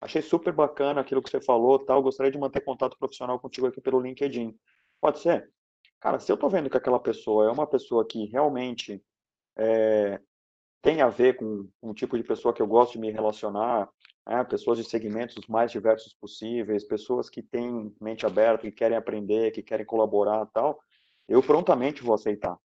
[0.00, 3.80] achei super bacana aquilo que você falou, tal, gostaria de manter contato profissional contigo aqui
[3.80, 4.56] pelo LinkedIn.
[5.00, 5.50] Pode ser?
[6.00, 9.02] Cara, se eu tô vendo que aquela pessoa é uma pessoa que realmente
[9.56, 10.20] é,
[10.80, 13.88] tem a ver com um tipo de pessoa que eu gosto de me relacionar,
[14.26, 14.44] né?
[14.44, 19.62] pessoas de segmentos mais diversos possíveis, pessoas que têm mente aberta, que querem aprender, que
[19.62, 20.78] querem colaborar tal,
[21.28, 22.56] eu prontamente vou aceitar.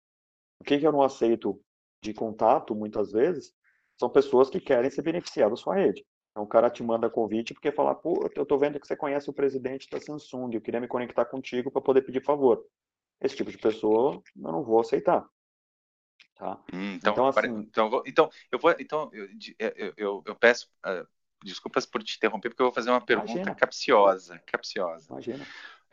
[0.59, 1.59] O que, que eu não aceito
[2.01, 3.53] de contato, muitas vezes,
[3.99, 6.05] são pessoas que querem se beneficiar da sua rede.
[6.33, 9.29] Então, o cara te manda convite porque fala, pô, eu tô vendo que você conhece
[9.29, 12.65] o presidente da Samsung, eu queria me conectar contigo para poder pedir favor.
[13.21, 15.27] Esse tipo de pessoa eu não vou aceitar.
[16.33, 16.59] Tá?
[16.73, 17.59] Hum, então, então, assim...
[17.59, 19.27] então, então, eu vou, então eu,
[19.59, 21.07] eu, eu, eu peço uh,
[21.43, 23.55] desculpas por te interromper, porque eu vou fazer uma pergunta Imagina.
[23.55, 24.39] capciosa.
[24.39, 25.05] capciosa.
[25.11, 25.45] Imagina.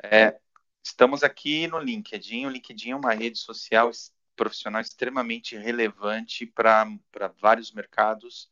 [0.02, 0.40] É,
[0.82, 2.46] estamos aqui no LinkedIn.
[2.46, 3.90] O LinkedIn é uma rede social
[4.34, 6.88] profissional extremamente relevante para
[7.38, 8.50] vários mercados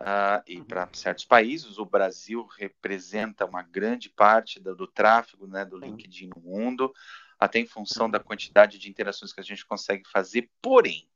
[0.00, 0.64] uh, e uhum.
[0.64, 1.78] para certos países.
[1.78, 6.92] O Brasil representa uma grande parte do, do tráfego né, do LinkedIn no mundo,
[7.38, 10.50] até em função da quantidade de interações que a gente consegue fazer.
[10.60, 11.08] Porém,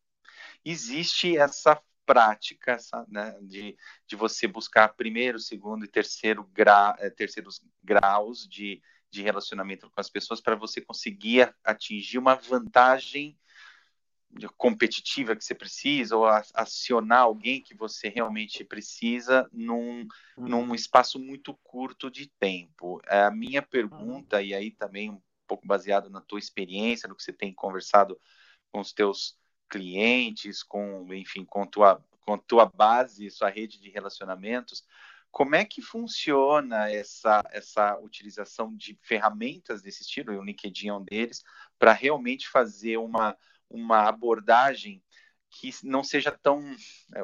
[0.64, 2.76] existe essa prática
[3.08, 9.22] né, de, de você buscar primeiro, segundo e terceiro gra, eh, terceiros graus de, de
[9.22, 13.38] relacionamento com as pessoas para você conseguir atingir uma vantagem
[14.56, 20.48] competitiva que você precisa ou acionar alguém que você realmente precisa num, uhum.
[20.48, 23.00] num espaço muito curto de tempo.
[23.08, 27.22] É a minha pergunta, e aí também um pouco baseado na tua experiência, no que
[27.22, 28.18] você tem conversado
[28.70, 29.36] com os teus
[29.68, 34.84] clientes, com, enfim, com tua, com tua base, sua rede de relacionamentos,
[35.30, 41.04] como é que funciona essa, essa utilização de ferramentas desse estilo, o LinkedIn é um
[41.04, 41.42] deles,
[41.78, 43.36] para realmente fazer uma,
[43.70, 45.02] uma abordagem
[45.50, 46.60] que não seja tão.
[47.14, 47.20] É,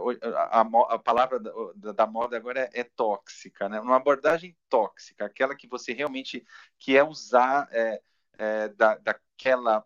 [0.50, 3.80] a, a palavra da, da, moda agora é, é, tóxica, né?
[3.80, 6.44] Uma abordagem tóxica, aquela que você realmente
[6.78, 8.00] quer usar é,
[8.38, 9.84] é, da, daquela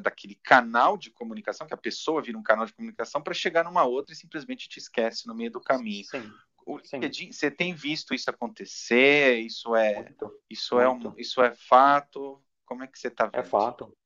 [0.00, 3.84] daquele canal de comunicação, que a pessoa vira um canal de comunicação para chegar numa
[3.84, 6.04] outra e simplesmente te esquece no meio do caminho.
[6.06, 6.32] Sim,
[6.68, 9.38] o LinkedIn, você tem visto isso acontecer?
[9.38, 11.06] Isso é, muito, isso muito.
[11.06, 12.42] é um, isso é fato?
[12.64, 13.40] Como é que você está vendo?
[13.40, 13.96] É fato.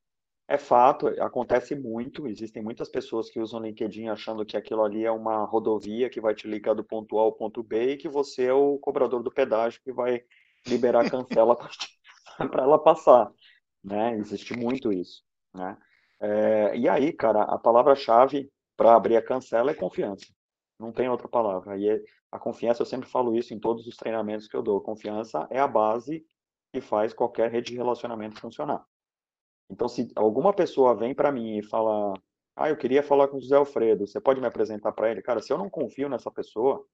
[0.48, 2.26] É fato, acontece muito.
[2.26, 6.34] Existem muitas pessoas que usam LinkedIn achando que aquilo ali é uma rodovia que vai
[6.34, 9.30] te ligar do ponto A ao ponto B e que você é o cobrador do
[9.30, 10.22] pedágio que vai
[10.66, 11.56] liberar a cancela
[12.36, 13.32] para ela passar.
[13.82, 14.16] Né?
[14.18, 15.22] Existe muito isso.
[15.54, 15.76] Né?
[16.20, 20.26] É, e aí, cara, a palavra-chave para abrir a cancela é confiança.
[20.78, 21.78] Não tem outra palavra.
[21.78, 22.00] E é,
[22.30, 24.80] a confiança, eu sempre falo isso em todos os treinamentos que eu dou.
[24.80, 26.24] Confiança é a base
[26.72, 28.84] que faz qualquer rede de relacionamento funcionar.
[29.72, 32.12] Então, se alguma pessoa vem para mim e fala,
[32.54, 35.22] ah, eu queria falar com o José Alfredo, você pode me apresentar para ele?
[35.22, 36.84] Cara, se eu não confio nessa pessoa,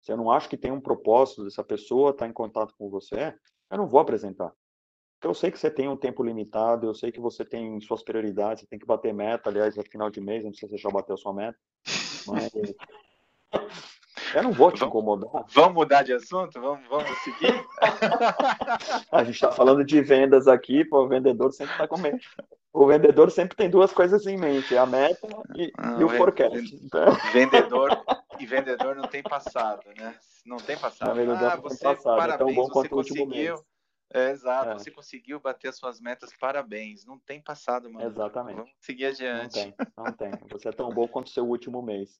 [0.00, 2.88] se eu não acho que tem um propósito dessa pessoa estar tá em contato com
[2.88, 3.34] você,
[3.68, 4.52] eu não vou apresentar.
[5.20, 8.62] Eu sei que você tem um tempo limitado, eu sei que você tem suas prioridades,
[8.62, 10.90] você tem que bater meta, aliás, é final de mês, não sei se você já
[10.90, 11.58] bateu sua meta,
[12.28, 12.52] mas
[14.34, 15.44] eu não vou te incomodar.
[15.48, 16.60] Vamos mudar de assunto?
[16.60, 17.64] Vamos, vamos seguir?
[19.12, 22.18] a gente está falando de vendas aqui, pô, o vendedor sempre está com medo.
[22.72, 25.26] O vendedor sempre tem duas coisas em mente, a meta
[25.56, 26.78] e, e o forecast.
[27.32, 27.98] Vendedor
[28.38, 30.14] e vendedor não tem passado, né?
[30.46, 31.18] Não tem passado.
[31.18, 32.16] Ah, você, passado.
[32.16, 33.58] parabéns, é tão bom você conseguiu
[34.12, 34.74] é, exato, é.
[34.74, 37.04] você conseguiu bater as suas metas, parabéns.
[37.04, 38.06] Não tem passado, mano.
[38.06, 38.56] Exatamente.
[38.56, 39.56] Vamos seguir adiante.
[39.56, 40.30] Não tem, não tem.
[40.52, 42.18] Você é tão bom quanto o seu último mês.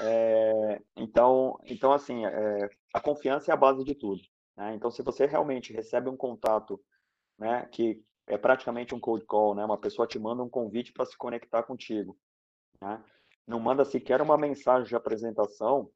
[0.00, 4.22] É, então, então, assim, é, a confiança é a base de tudo.
[4.56, 4.74] Né?
[4.74, 6.80] Então, se você realmente recebe um contato,
[7.38, 9.64] né, que é praticamente um cold call, né?
[9.64, 12.16] Uma pessoa te manda um convite para se conectar contigo,
[12.80, 13.02] né?
[13.46, 15.90] Não manda sequer uma mensagem de apresentação,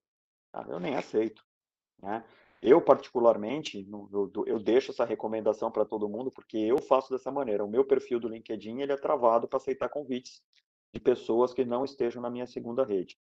[0.51, 0.67] tá?
[0.69, 1.45] eu nem aceito,
[2.03, 2.25] né?
[2.67, 3.87] Eu, particularmente,
[4.47, 7.63] eu, deixo essa recomendação para todo mundo, porque eu faço dessa maneira.
[7.63, 10.43] O meu perfil do LinkedIn ele é travado para aceitar convites
[10.91, 13.19] de pessoas que não estejam na minha segunda rede.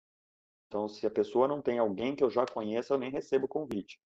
[0.68, 4.00] Então, se a pessoa não tem alguém que eu já conheça, eu nem recebo convite.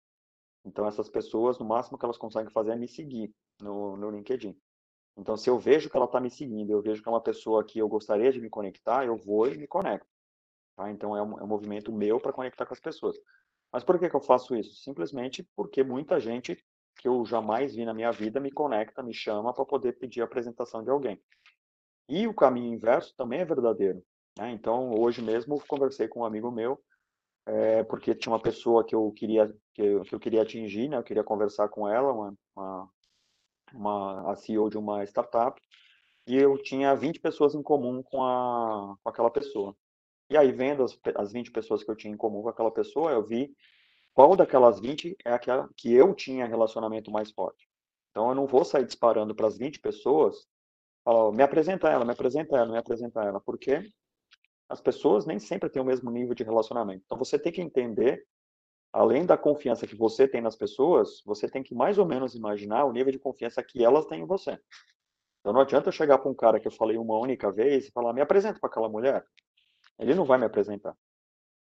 [0.66, 4.60] Então, essas pessoas, no máximo que elas conseguem fazer é me seguir no, no LinkedIn.
[5.16, 7.64] Então, se eu vejo que ela está me seguindo, eu vejo que é uma pessoa
[7.64, 10.08] que eu gostaria de me conectar, eu vou e me conecto.
[10.76, 10.90] Tá?
[10.90, 13.16] Então, é um, é um movimento meu para conectar com as pessoas.
[13.72, 14.76] Mas por que, que eu faço isso?
[14.76, 16.58] Simplesmente porque muita gente
[16.98, 20.26] que eu jamais vi na minha vida me conecta, me chama para poder pedir a
[20.26, 21.22] apresentação de alguém.
[22.10, 24.04] E o caminho inverso também é verdadeiro.
[24.38, 24.52] Né?
[24.52, 26.82] Então, hoje mesmo, conversei com um amigo meu,
[27.46, 30.98] é, porque tinha uma pessoa que eu queria que eu, que eu queria atingir, né?
[30.98, 32.90] Eu queria conversar com ela, uma, uma,
[33.74, 35.62] uma a CEO de uma startup,
[36.28, 39.76] e eu tinha 20 pessoas em comum com, a, com aquela pessoa.
[40.30, 43.12] E aí, vendo as, as 20 pessoas que eu tinha em comum com aquela pessoa,
[43.12, 43.56] eu vi
[44.14, 47.68] qual daquelas 20 é aquela que eu tinha relacionamento mais forte.
[48.12, 50.48] Então, eu não vou sair disparando para as 20 pessoas,
[51.04, 53.90] falar, me apresenta ela, me apresenta ela, me apresenta ela, porque
[54.70, 57.04] as pessoas nem sempre têm o mesmo nível de relacionamento.
[57.06, 58.26] Então você tem que entender,
[58.92, 62.86] além da confiança que você tem nas pessoas, você tem que mais ou menos imaginar
[62.86, 64.60] o nível de confiança que elas têm em você.
[65.40, 67.92] Então não adianta eu chegar para um cara que eu falei uma única vez e
[67.92, 69.26] falar, me apresenta para aquela mulher.
[70.00, 70.96] Ele não vai me apresentar.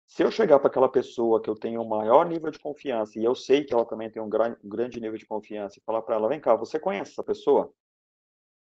[0.08, 3.24] Se eu chegar para aquela pessoa que eu tenho o maior nível de confiança e
[3.24, 6.16] eu sei que ela também tem um, um grande nível de confiança e falar para
[6.16, 7.74] ela, vem cá, você conhece essa pessoa?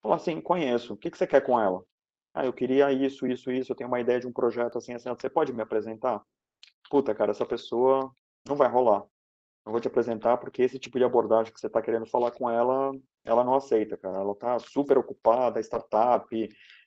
[0.01, 0.93] Falar assim, conheço.
[0.93, 1.83] O que, que você quer com ela?
[2.33, 5.09] Ah, eu queria isso, isso, isso, eu tenho uma ideia de um projeto assim, assim,
[5.09, 6.21] você pode me apresentar?
[6.89, 8.11] Puta, cara, essa pessoa
[8.47, 9.03] não vai rolar.
[9.65, 12.49] Não vou te apresentar porque esse tipo de abordagem que você está querendo falar com
[12.49, 12.91] ela,
[13.25, 14.19] ela não aceita, cara.
[14.19, 16.27] Ela está super ocupada, startup,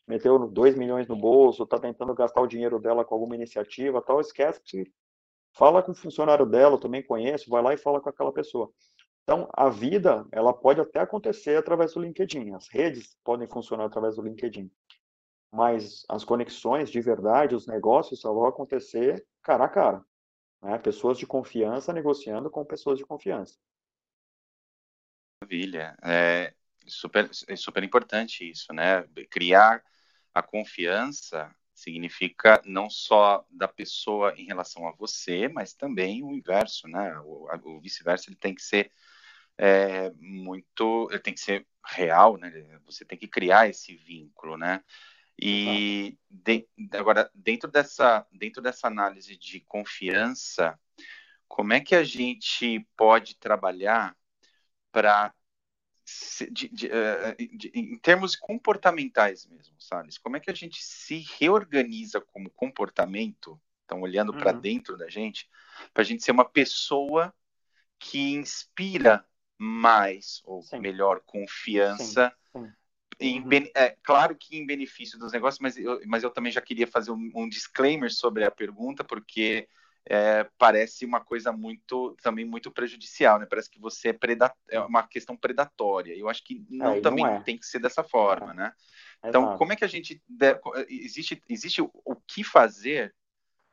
[0.06, 4.20] meteu 2 milhões no bolso, está tentando gastar o dinheiro dela com alguma iniciativa, tal,
[4.20, 4.92] esquece que
[5.54, 8.70] fala com o funcionário dela, eu também conheço, vai lá e fala com aquela pessoa.
[9.22, 12.54] Então, a vida, ela pode até acontecer através do LinkedIn.
[12.54, 14.70] As redes podem funcionar através do LinkedIn
[15.52, 20.04] mas as conexões de verdade, os negócios só vão acontecer cara a cara.
[20.62, 20.78] Né?
[20.78, 23.58] Pessoas de confiança negociando com pessoas de confiança.
[25.42, 25.94] Maravilha.
[26.02, 26.54] É
[26.86, 29.02] super, é super importante isso, né?
[29.30, 29.82] Criar
[30.34, 36.86] a confiança significa não só da pessoa em relação a você, mas também o inverso,
[36.88, 37.18] né?
[37.20, 38.92] O, o vice-versa ele tem que ser
[39.58, 42.50] é, muito, ele tem que ser real, né?
[42.86, 44.82] Você tem que criar esse vínculo, né?
[45.40, 50.78] E de, agora, dentro dessa, dentro dessa análise de confiança,
[51.48, 54.16] como é que a gente pode trabalhar
[54.92, 55.34] para
[56.42, 57.36] uh,
[57.74, 60.08] em termos comportamentais mesmo, sabe?
[60.22, 64.38] Como é que a gente se reorganiza como comportamento, então olhando uhum.
[64.38, 65.48] para dentro da gente,
[65.92, 67.34] para a gente ser uma pessoa
[67.98, 69.24] que inspira
[69.58, 70.80] mais, ou Sim.
[70.80, 72.36] melhor, confiança Sim.
[72.52, 72.72] Sim.
[73.20, 73.70] Em, uhum.
[73.74, 77.12] é, claro que em benefício dos negócios, mas eu, mas eu também já queria fazer
[77.12, 79.68] um, um disclaimer sobre a pergunta, porque
[80.08, 83.46] é, parece uma coisa muito também muito prejudicial, né?
[83.48, 86.16] Parece que você é, preda é uma questão predatória.
[86.16, 87.42] Eu acho que não, também não é.
[87.42, 88.54] tem que ser dessa forma, é.
[88.54, 88.72] né?
[89.24, 89.58] Então, Exato.
[89.58, 90.20] como é que a gente
[90.88, 93.14] existe existe o, o que fazer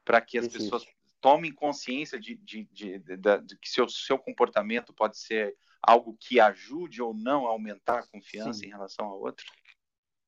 [0.05, 0.63] para que as existe.
[0.63, 0.85] pessoas
[1.19, 6.39] tomem consciência de, de, de, de, de que seu, seu comportamento pode ser algo que
[6.39, 8.67] ajude ou não a aumentar a confiança Sim.
[8.67, 9.45] em relação ao outro?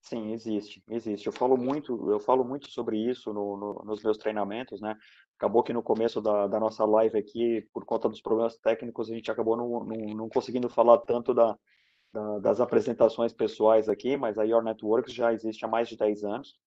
[0.02, 1.28] Sim, existe, existe.
[1.28, 4.98] Eu falo muito, eu falo muito sobre isso no, no, nos meus treinamentos, né?
[5.42, 9.16] Acabou que no começo da, da, nossa live aqui, por conta dos problemas técnicos, a
[9.16, 11.58] gente acabou não, não, não conseguindo falar tanto da,
[12.14, 16.24] da, das apresentações pessoais aqui, mas a Your Networks já existe há mais de 10
[16.26, 16.60] anos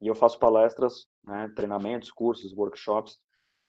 [0.00, 3.18] e eu faço palestras, né, treinamentos, cursos, workshops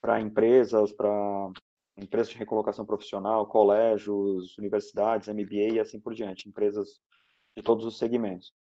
[0.00, 1.52] para empresas, para
[1.98, 6.98] empresas de recolocação profissional, colégios, universidades, MBA e assim por diante, empresas
[7.54, 8.54] de todos os segmentos.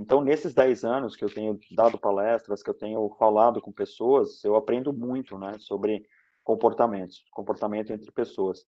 [0.00, 4.42] Então, nesses 10 anos que eu tenho dado palestras, que eu tenho falado com pessoas,
[4.42, 6.06] eu aprendo muito né, sobre
[6.42, 8.64] comportamentos, comportamento entre pessoas.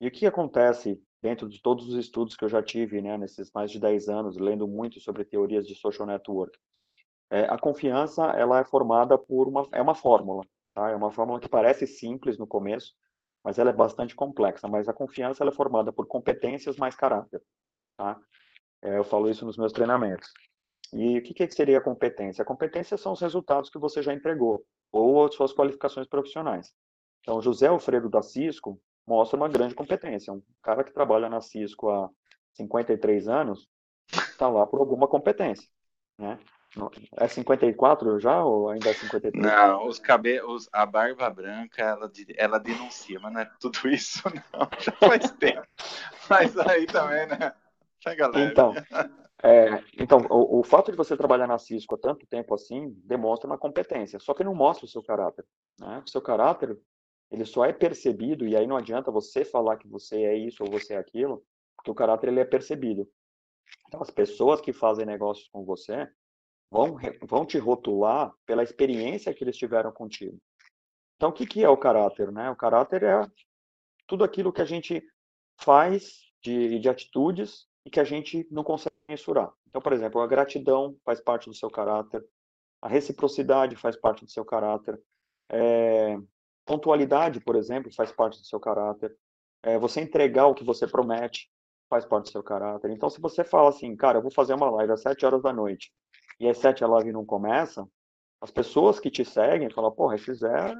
[0.00, 3.52] E o que acontece dentro de todos os estudos que eu já tive né, nesses
[3.52, 6.58] mais de 10 anos, lendo muito sobre teorias de social network?
[7.30, 10.42] É, a confiança ela é formada por uma, é uma fórmula.
[10.74, 10.88] Tá?
[10.88, 12.94] É uma fórmula que parece simples no começo,
[13.44, 14.66] mas ela é bastante complexa.
[14.68, 17.42] Mas a confiança é formada por competências mais caráter.
[17.94, 18.18] Tá?
[18.80, 20.32] É, eu falo isso nos meus treinamentos.
[20.92, 22.42] E o que, que seria a competência?
[22.42, 26.72] A competência são os resultados que você já entregou, ou as suas qualificações profissionais.
[27.20, 30.32] Então, José Alfredo da Cisco mostra uma grande competência.
[30.32, 32.10] Um cara que trabalha na Cisco há
[32.54, 33.68] 53 anos
[34.12, 35.68] está lá por alguma competência.
[36.18, 36.38] Né?
[37.16, 39.44] É 54 já ou ainda é 53?
[39.44, 44.68] Não, os cabelos, a barba branca, ela, ela denuncia, mas não é tudo isso, não.
[44.78, 45.66] Já faz tempo.
[46.30, 47.52] Mas aí também, né?
[48.28, 48.50] Leve.
[48.50, 48.74] Então,
[49.42, 53.46] é, então o, o, fato de você trabalhar na Cisco há tanto tempo assim demonstra
[53.46, 55.44] uma competência, só que não mostra o seu caráter.
[55.78, 56.02] Né?
[56.04, 56.78] O seu caráter
[57.30, 60.70] ele só é percebido, e aí não adianta você falar que você é isso ou
[60.70, 61.42] você é aquilo,
[61.76, 63.08] porque o caráter ele é percebido.
[63.88, 66.08] Então, as pessoas que fazem negócios com você
[66.70, 70.38] vão, vão te rotular pela experiência que eles tiveram contigo.
[71.16, 72.30] Então, o que, que é o caráter?
[72.30, 72.50] Né?
[72.50, 73.26] O caráter é
[74.06, 75.02] tudo aquilo que a gente
[75.58, 79.52] faz de, de atitudes e que a gente não consegue mensurar.
[79.68, 82.24] Então, por exemplo, a gratidão faz parte do seu caráter,
[82.80, 85.00] a reciprocidade faz parte do seu caráter,
[85.48, 86.18] é,
[86.64, 89.16] pontualidade, por exemplo, faz parte do seu caráter,
[89.62, 91.50] é, você entregar o que você promete
[91.88, 92.90] faz parte do seu caráter.
[92.90, 95.52] Então, se você fala assim, cara, eu vou fazer uma live às 7 horas da
[95.52, 95.92] noite,
[96.40, 97.86] e às 7 a live não começa,
[98.40, 100.74] as pessoas que te seguem falam, porra, esse Zé,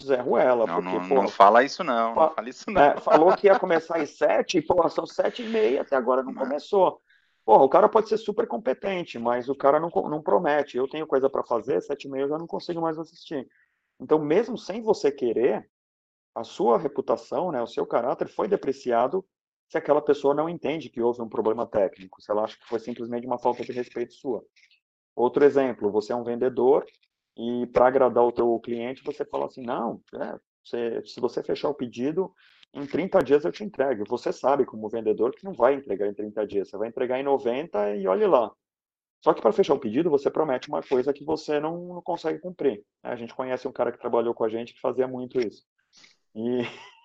[0.00, 0.66] Zé Ruela.
[0.66, 2.82] Não, porque, não, porra, não fala isso não, fa não fala isso não.
[2.82, 6.22] É, falou que ia começar às 7, e, porra, são 7 e meia, até agora
[6.22, 7.00] não, não começou.
[7.44, 10.76] Porra, o cara pode ser super competente, mas o cara não, não promete.
[10.76, 13.46] Eu tenho coisa para fazer, 7 e meia eu já não consigo mais assistir.
[14.00, 15.68] Então, mesmo sem você querer,
[16.34, 19.24] a sua reputação, né, o seu caráter foi depreciado
[19.68, 22.78] se aquela pessoa não entende que houve um problema técnico, se ela acha que foi
[22.78, 24.44] simplesmente uma falta de respeito sua.
[25.14, 26.84] Outro exemplo, você é um vendedor
[27.36, 31.68] e para agradar o teu cliente você fala assim, não, é, você, se você fechar
[31.68, 32.32] o pedido,
[32.74, 34.04] em 30 dias eu te entrego.
[34.08, 37.24] Você sabe, como vendedor, que não vai entregar em 30 dias, você vai entregar em
[37.24, 38.50] 90 e olhe lá.
[39.22, 42.40] Só que para fechar o pedido, você promete uma coisa que você não, não consegue
[42.40, 42.84] cumprir.
[43.02, 45.64] A gente conhece um cara que trabalhou com a gente que fazia muito isso.
[46.34, 46.62] E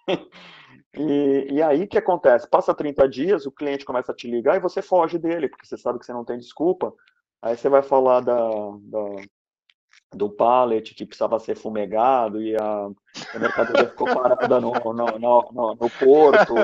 [0.97, 2.49] E, e aí o que acontece?
[2.49, 5.77] Passa 30 dias, o cliente começa a te ligar e você foge dele, porque você
[5.77, 6.93] sabe que você não tem desculpa.
[7.41, 8.35] Aí você vai falar da,
[8.81, 9.03] da
[10.13, 12.89] do pallet que precisava ser fumegado e a,
[13.33, 16.55] a mercadoria ficou parada no, no, no, no, no porto,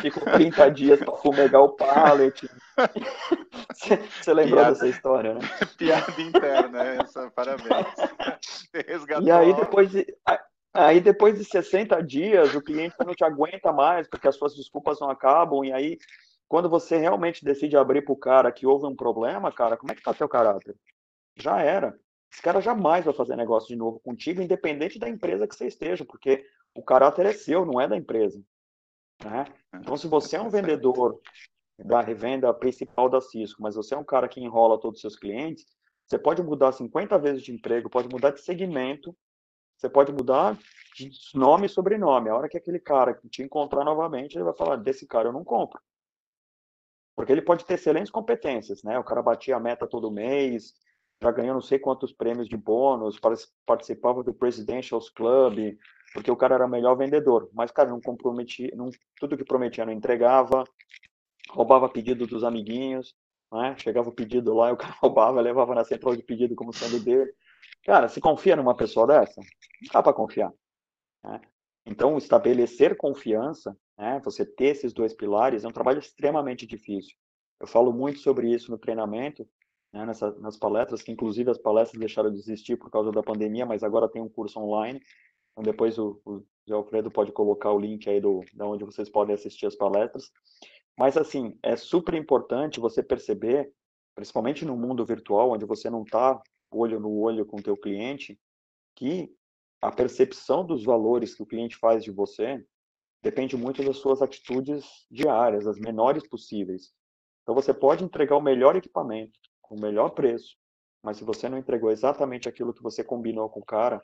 [0.00, 2.48] ficou 30 dias para fumegar o pallet.
[4.20, 4.72] Você, lembrou Piada.
[4.72, 5.40] dessa história, né?
[5.76, 7.86] Piada interna, essa, parabéns.
[9.22, 9.92] E aí depois,
[10.74, 15.00] Aí depois de 60 dias, o cliente não te aguenta mais, porque as suas desculpas
[15.00, 15.98] não acabam, e aí,
[16.46, 19.94] quando você realmente decide abrir para o cara que houve um problema, cara, como é
[19.94, 20.76] que tá teu caráter?
[21.36, 21.98] Já era.
[22.30, 26.04] Esse cara jamais vai fazer negócio de novo contigo, independente da empresa que você esteja,
[26.04, 28.42] porque o caráter é seu, não é da empresa.
[29.24, 29.44] Né?
[29.74, 31.20] Então, se você é um vendedor
[31.78, 35.16] da revenda principal da Cisco, mas você é um cara que enrola todos os seus
[35.16, 35.66] clientes,
[36.06, 39.16] você pode mudar 50 vezes de emprego, pode mudar de segmento,
[39.76, 40.58] você pode mudar
[40.94, 42.28] de nome e sobrenome.
[42.28, 45.44] A hora que aquele cara te encontrar novamente, ele vai falar: desse cara eu não
[45.44, 45.80] compro.
[47.14, 48.98] Porque ele pode ter excelentes competências, né?
[48.98, 50.74] O cara batia a meta todo mês,
[51.20, 53.20] já ganhou não sei quantos prêmios de bônus,
[53.66, 55.76] participava do Presidential Club,
[56.12, 57.50] porque o cara era o melhor vendedor.
[57.52, 60.64] Mas, cara, não comprometia, não, tudo que prometia não entregava,
[61.50, 63.14] roubava pedido dos amiguinhos,
[63.52, 63.74] né?
[63.78, 67.00] Chegava o pedido lá, e o cara roubava, levava na central de pedido como sendo
[67.00, 67.32] dele.
[67.84, 69.40] Cara, se confia numa pessoa dessa?
[69.40, 70.52] Não dá para confiar.
[71.24, 71.40] Né?
[71.86, 77.16] Então, estabelecer confiança, né, você ter esses dois pilares, é um trabalho extremamente difícil.
[77.60, 79.48] Eu falo muito sobre isso no treinamento,
[79.98, 83.66] né, nessa, nas palestras, que inclusive as palestras deixaram de existir por causa da pandemia,
[83.66, 85.00] mas agora tem um curso online.
[85.52, 89.10] Então, depois o, o Zé Alfredo pode colocar o link aí do, da onde vocês
[89.10, 90.30] podem assistir as palestras.
[90.96, 93.72] Mas, assim, é super importante você perceber,
[94.14, 98.38] principalmente no mundo virtual, onde você não está olho no olho com o teu cliente,
[98.94, 99.32] que
[99.80, 102.64] a percepção dos valores que o cliente faz de você
[103.22, 106.92] depende muito das suas atitudes diárias, as menores possíveis.
[107.42, 110.56] Então você pode entregar o melhor equipamento, com o melhor preço,
[111.02, 114.02] mas se você não entregou exatamente aquilo que você combinou com o cara,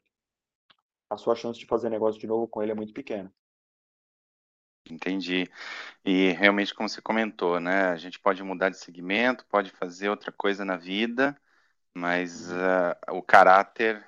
[1.08, 3.32] a sua chance de fazer negócio de novo com ele é muito pequena.
[4.90, 5.48] Entendi.
[6.04, 7.86] E realmente, como você comentou, né?
[7.86, 11.34] A gente pode mudar de segmento, pode fazer outra coisa na vida,
[11.94, 14.06] mas uh, o caráter,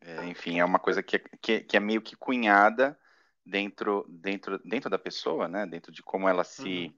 [0.00, 2.98] é, enfim, é uma coisa que, é, que, que, é meio que cunhada
[3.44, 5.64] dentro, dentro, dentro da pessoa, né?
[5.66, 6.94] Dentro de como ela se, uhum.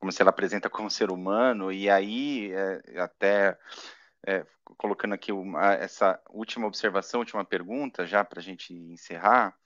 [0.00, 1.70] Como se ela apresenta como ser humano.
[1.70, 3.56] E aí, é, até
[4.26, 4.44] é,
[4.76, 9.56] colocando aqui uma, essa última observação, última pergunta, já para a gente encerrar,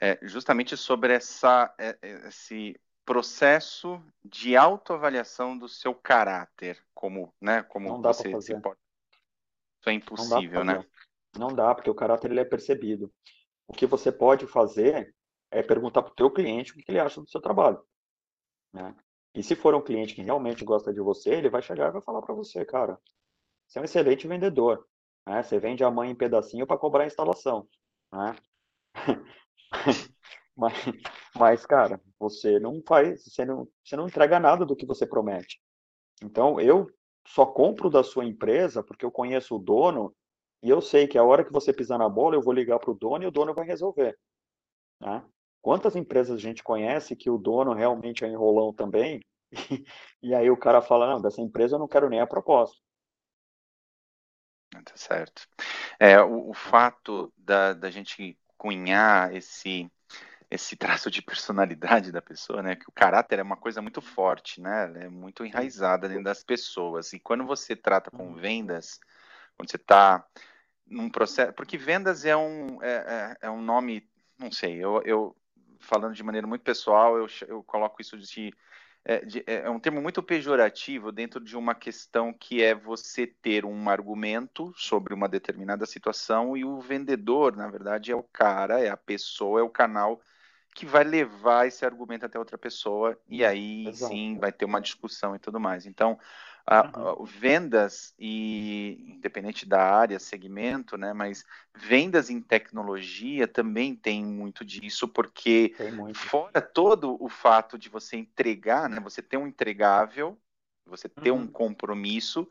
[0.00, 1.96] é justamente sobre essa, é,
[2.26, 8.78] esse processo de autoavaliação do seu caráter, como, né, como você se pode
[9.82, 10.86] isso é impossível, não né?
[11.36, 13.12] Não dá, porque o caráter ele é percebido.
[13.66, 15.12] O que você pode fazer
[15.50, 17.82] é perguntar para o teu cliente o que ele acha do seu trabalho.
[18.72, 18.94] Né?
[19.34, 22.02] E se for um cliente que realmente gosta de você, ele vai chegar e vai
[22.02, 22.98] falar para você, cara,
[23.66, 24.86] você é um excelente vendedor.
[25.26, 25.42] Né?
[25.42, 27.66] Você vende a mãe em pedacinho para cobrar a instalação.
[28.12, 28.36] Né?
[30.54, 30.74] mas,
[31.34, 35.60] mas, cara, você não faz, você não, você não entrega nada do que você promete.
[36.22, 36.90] Então, eu
[37.26, 40.14] só compro da sua empresa porque eu conheço o dono
[40.62, 42.90] e eu sei que a hora que você pisar na bola, eu vou ligar para
[42.90, 44.18] o dono e o dono vai resolver.
[45.00, 45.24] Né?
[45.62, 49.20] Quantas empresas a gente conhece que o dono realmente é enrolão também?
[50.22, 52.76] E, aí o cara fala, não, dessa empresa eu não quero nem a proposta.
[54.70, 55.46] Tá certo.
[56.00, 59.90] É, o, o fato da, da gente cunhar esse
[60.50, 62.76] esse traço de personalidade da pessoa, né?
[62.76, 65.04] Que o caráter é uma coisa muito forte, né?
[65.04, 67.14] É muito enraizada dentro das pessoas.
[67.14, 68.34] E quando você trata com uhum.
[68.34, 69.00] vendas,
[69.56, 70.26] quando você está
[70.86, 74.06] num processo, porque vendas é um é, é, é um nome,
[74.38, 75.34] não sei, eu, eu
[75.82, 78.52] falando de maneira muito pessoal, eu, eu coloco isso de
[79.04, 83.26] é, de é, é um termo muito pejorativo dentro de uma questão que é você
[83.26, 88.80] ter um argumento sobre uma determinada situação e o vendedor, na verdade, é o cara,
[88.80, 90.20] é a pessoa, é o canal
[90.74, 94.12] que vai levar esse argumento até outra pessoa e aí Exato.
[94.12, 95.84] sim vai ter uma discussão e tudo mais.
[95.84, 96.18] Então,
[96.66, 97.24] a, uhum.
[97.24, 101.44] vendas e independente da área, segmento, né, mas
[101.74, 105.74] vendas em tecnologia também tem muito disso porque
[106.14, 110.38] fora todo o fato de você entregar, né, você ter um entregável,
[110.86, 111.42] você ter uhum.
[111.42, 112.48] um compromisso,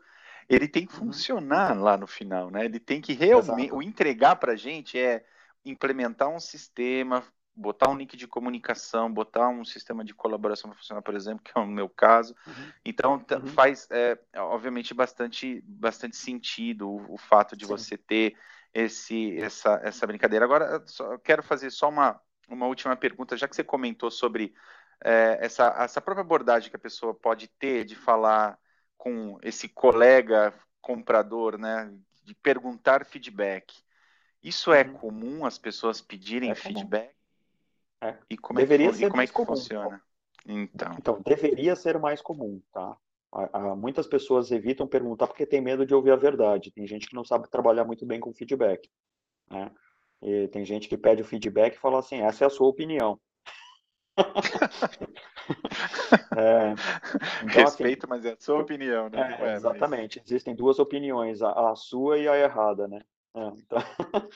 [0.48, 1.06] ele tem que uhum.
[1.06, 2.64] funcionar lá no final, né?
[2.64, 5.24] Ele tem que realmente o entregar para a gente é
[5.64, 7.22] implementar um sistema,
[7.54, 11.52] botar um link de comunicação, botar um sistema de colaboração para funcionar, por exemplo, que
[11.56, 12.34] é o meu caso.
[12.46, 12.72] Uhum.
[12.84, 13.46] Então uhum.
[13.48, 17.70] faz, é, obviamente, bastante, bastante sentido o, o fato de Sim.
[17.70, 18.36] você ter
[18.72, 20.44] esse, essa, essa brincadeira.
[20.44, 24.54] Agora, eu quero fazer só uma, uma última pergunta, já que você comentou sobre
[25.04, 28.58] é, essa, essa própria abordagem que a pessoa pode ter de falar
[28.96, 31.92] com esse colega comprador, né,
[32.24, 33.74] de perguntar feedback.
[34.42, 34.92] Isso é uhum.
[34.94, 37.14] comum as pessoas pedirem é feedback?
[38.02, 38.18] É.
[38.28, 39.46] E como deveria é que, ser como é que comum.
[39.46, 40.02] funciona?
[40.44, 40.92] Então.
[40.98, 42.96] então, deveria ser mais comum, tá?
[43.78, 46.70] muitas pessoas evitam perguntar porque tem medo de ouvir a verdade.
[46.70, 48.90] Tem gente que não sabe trabalhar muito bem com feedback.
[49.50, 49.70] Né?
[50.20, 53.18] E tem gente que pede o feedback e fala assim: essa é a sua opinião.
[56.36, 56.74] é,
[57.42, 59.38] então, assim, Respeito, assim, mas é a sua opinião, né?
[59.40, 60.18] É, exatamente.
[60.18, 60.30] Mas...
[60.30, 63.00] Existem duas opiniões, a, a, sua e a errada, né?
[63.34, 63.78] É, então,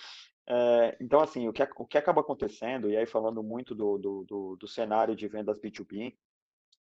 [0.49, 4.25] é, então, assim, o que, o que acaba acontecendo, e aí falando muito do, do,
[4.25, 6.15] do, do cenário de vendas B2B,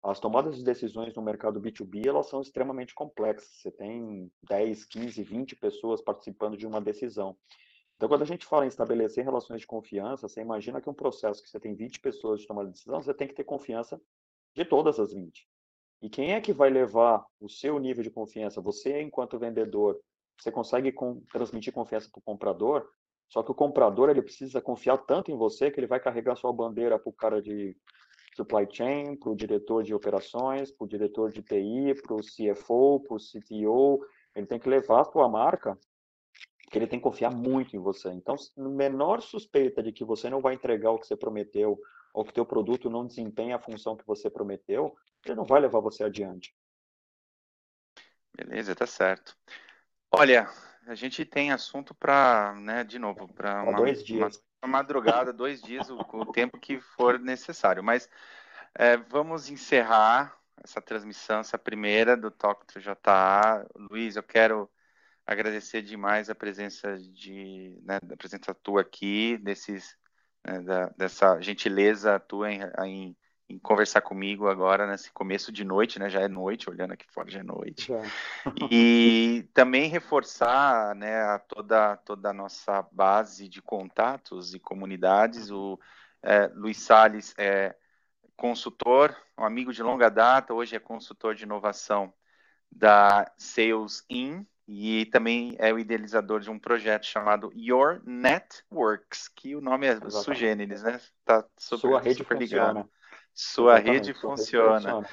[0.03, 3.49] as tomadas de decisões no mercado B2B, elas são extremamente complexas.
[3.49, 7.36] Você tem 10, 15, 20 pessoas participando de uma decisão.
[7.95, 11.41] Então, quando a gente fala em estabelecer relações de confiança, você imagina que um processo
[11.41, 13.99] que você tem 20 pessoas de tomada de decisão, você tem que ter confiança
[14.53, 15.47] de todas as 20.
[16.01, 18.62] E quem é que vai levar o seu nível de confiança?
[18.62, 19.99] Você, enquanto vendedor,
[20.38, 22.88] você consegue com, transmitir confiança para o comprador,
[23.28, 26.53] só que o comprador ele precisa confiar tanto em você que ele vai carregar sua
[26.53, 27.76] bandeira para o cara de
[28.36, 32.99] supply chain, para o diretor de operações, para o diretor de TI, para o CFO,
[32.99, 34.05] para o CTO.
[34.36, 35.78] Ele tem que levar a sua marca,
[36.63, 38.11] porque ele tem que confiar muito em você.
[38.11, 41.80] Então, no menor suspeita de que você não vai entregar o que você prometeu
[42.13, 44.95] ou que teu produto não desempenha a função que você prometeu,
[45.26, 46.53] ele não vai levar você adiante.
[48.36, 49.38] Beleza, tá certo.
[50.11, 50.49] Olha,
[50.88, 54.43] a gente tem assunto para, né, de novo, para uma, dias.
[54.63, 57.83] Uma, madrugada, dois dias, o, o, tempo que for necessário.
[57.83, 58.09] Mas
[58.73, 63.65] é, vamos encerrar essa transmissão, essa primeira do Talk to JA.
[63.75, 64.69] Luiz, eu quero
[65.25, 69.97] agradecer demais a presença de, né, da presença tua aqui, desses,
[70.45, 73.17] né, da, dessa gentileza tua em, em
[73.47, 76.09] em conversar comigo agora nesse começo de noite, né?
[76.09, 77.87] Já é noite, olhando aqui fora já é noite.
[77.87, 78.01] Já.
[78.71, 85.51] E também reforçar, né, a toda toda a nossa base de contatos e comunidades.
[85.51, 85.79] O
[86.23, 87.75] é, Luiz Sales é
[88.35, 92.13] consultor, um amigo de longa data, hoje é consultor de inovação
[92.71, 99.55] da Sales In, e também é o idealizador de um projeto chamado Your Networks, que
[99.55, 100.23] o nome é Exatamente.
[100.23, 100.99] sugêneres, né?
[101.23, 102.89] Tá super, Sua rede super ligado.
[103.36, 104.71] Sua Exatamente, rede sua funciona.
[104.71, 105.09] Rede funciona.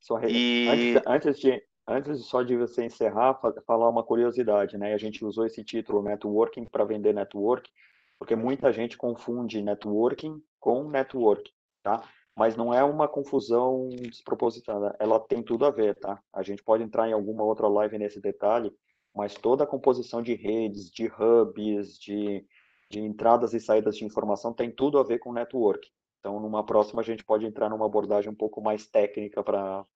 [0.00, 0.34] Sua rede...
[0.34, 0.96] E...
[0.96, 4.94] Antes, antes, de, antes só de você encerrar, falar uma curiosidade, né?
[4.94, 7.70] A gente usou esse título networking para vender network,
[8.18, 11.52] porque muita gente confunde networking com network,
[11.82, 12.02] tá?
[12.34, 16.22] Mas não é uma confusão despropositada, ela tem tudo a ver, tá?
[16.32, 18.72] A gente pode entrar em alguma outra live nesse detalhe,
[19.14, 22.46] mas toda a composição de redes, de hubs, de,
[22.88, 25.86] de entradas e saídas de informação tem tudo a ver com network.
[26.20, 29.86] Então, numa próxima, a gente pode entrar numa abordagem um pouco mais técnica para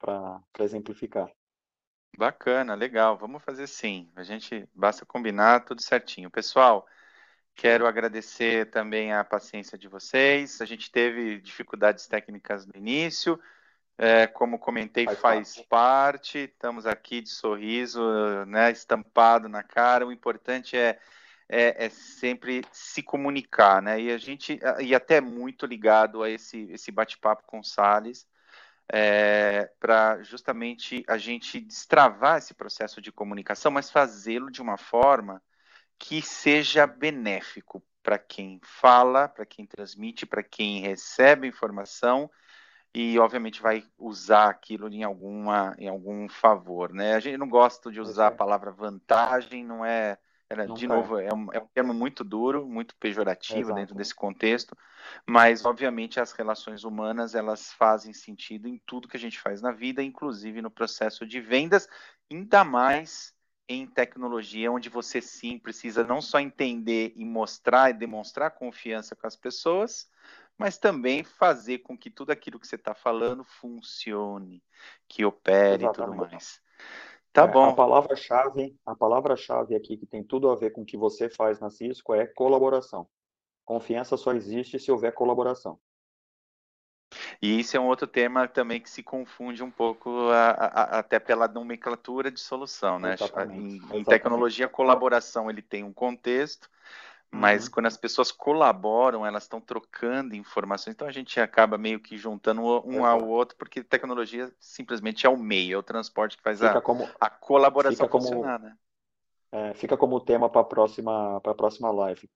[0.60, 1.30] exemplificar.
[2.16, 3.16] Bacana, legal.
[3.16, 4.10] Vamos fazer sim.
[4.14, 6.30] A gente basta combinar tudo certinho.
[6.30, 6.86] Pessoal,
[7.54, 10.60] quero agradecer também a paciência de vocês.
[10.60, 13.40] A gente teve dificuldades técnicas no início.
[13.98, 15.68] É, como comentei, faz, faz parte.
[15.68, 16.38] parte.
[16.38, 18.00] Estamos aqui de sorriso,
[18.46, 20.06] né, estampado na cara.
[20.06, 20.98] O importante é,
[21.52, 24.00] é, é, sempre se comunicar, né?
[24.00, 28.26] E a gente e até muito ligado a esse, esse bate-papo com o Salles,
[28.90, 35.42] é, para justamente a gente destravar esse processo de comunicação, mas fazê-lo de uma forma
[35.98, 42.30] que seja benéfico para quem fala, para quem transmite, para quem recebe informação
[42.94, 47.14] e obviamente vai usar aquilo em alguma em algum favor, né?
[47.14, 50.18] A gente não gosta de usar a palavra vantagem, não é
[50.74, 53.74] de novo, é um, é um, termo muito duro, muito pejorativo Exato.
[53.74, 54.76] dentro desse contexto,
[55.26, 59.72] mas obviamente as relações humanas elas fazem sentido em tudo que a gente faz na
[59.72, 61.88] vida, inclusive no processo de vendas,
[62.30, 63.34] ainda mais
[63.68, 69.26] em tecnologia, onde você sim precisa não só entender e mostrar e demonstrar confiança com
[69.26, 70.08] as pessoas,
[70.58, 74.62] mas também fazer com que tudo aquilo que você está falando funcione,
[75.08, 75.90] que opere Exatamente.
[75.90, 76.60] e tudo mais.
[77.32, 77.70] Tá é, bom.
[77.70, 81.58] A palavra-chave, a palavra-chave aqui que tem tudo a ver com o que você faz
[81.58, 83.08] na Cisco é colaboração.
[83.64, 85.78] Confiança só existe se houver colaboração.
[87.40, 91.18] E isso é um outro tema também que se confunde um pouco a, a, até
[91.18, 93.16] pela nomenclatura de solução, né?
[93.50, 96.70] Em, em, tecnologia, colaboração ele tem um contexto,
[97.34, 97.70] mas uhum.
[97.72, 102.60] quando as pessoas colaboram, elas estão trocando informações, então a gente acaba meio que juntando
[102.60, 103.06] um Exato.
[103.06, 107.08] ao outro, porque tecnologia simplesmente é o meio, é o transporte que faz a, como,
[107.18, 108.76] a colaboração como, funcionar, né?
[109.50, 112.28] É, fica como tema para a próxima, a próxima live.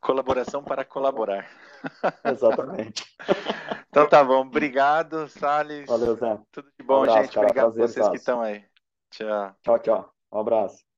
[0.00, 1.46] Colaboração para colaborar.
[2.24, 3.04] Exatamente.
[3.90, 5.86] então tá bom, obrigado, Salles.
[5.86, 6.38] Valeu, Zé.
[6.50, 7.34] Tudo de bom, um abraço, gente.
[7.34, 8.64] Cara, obrigado a vocês que estão aí.
[9.10, 9.54] Tchau.
[9.62, 10.14] Tchau, tchau.
[10.32, 10.89] Um abraço.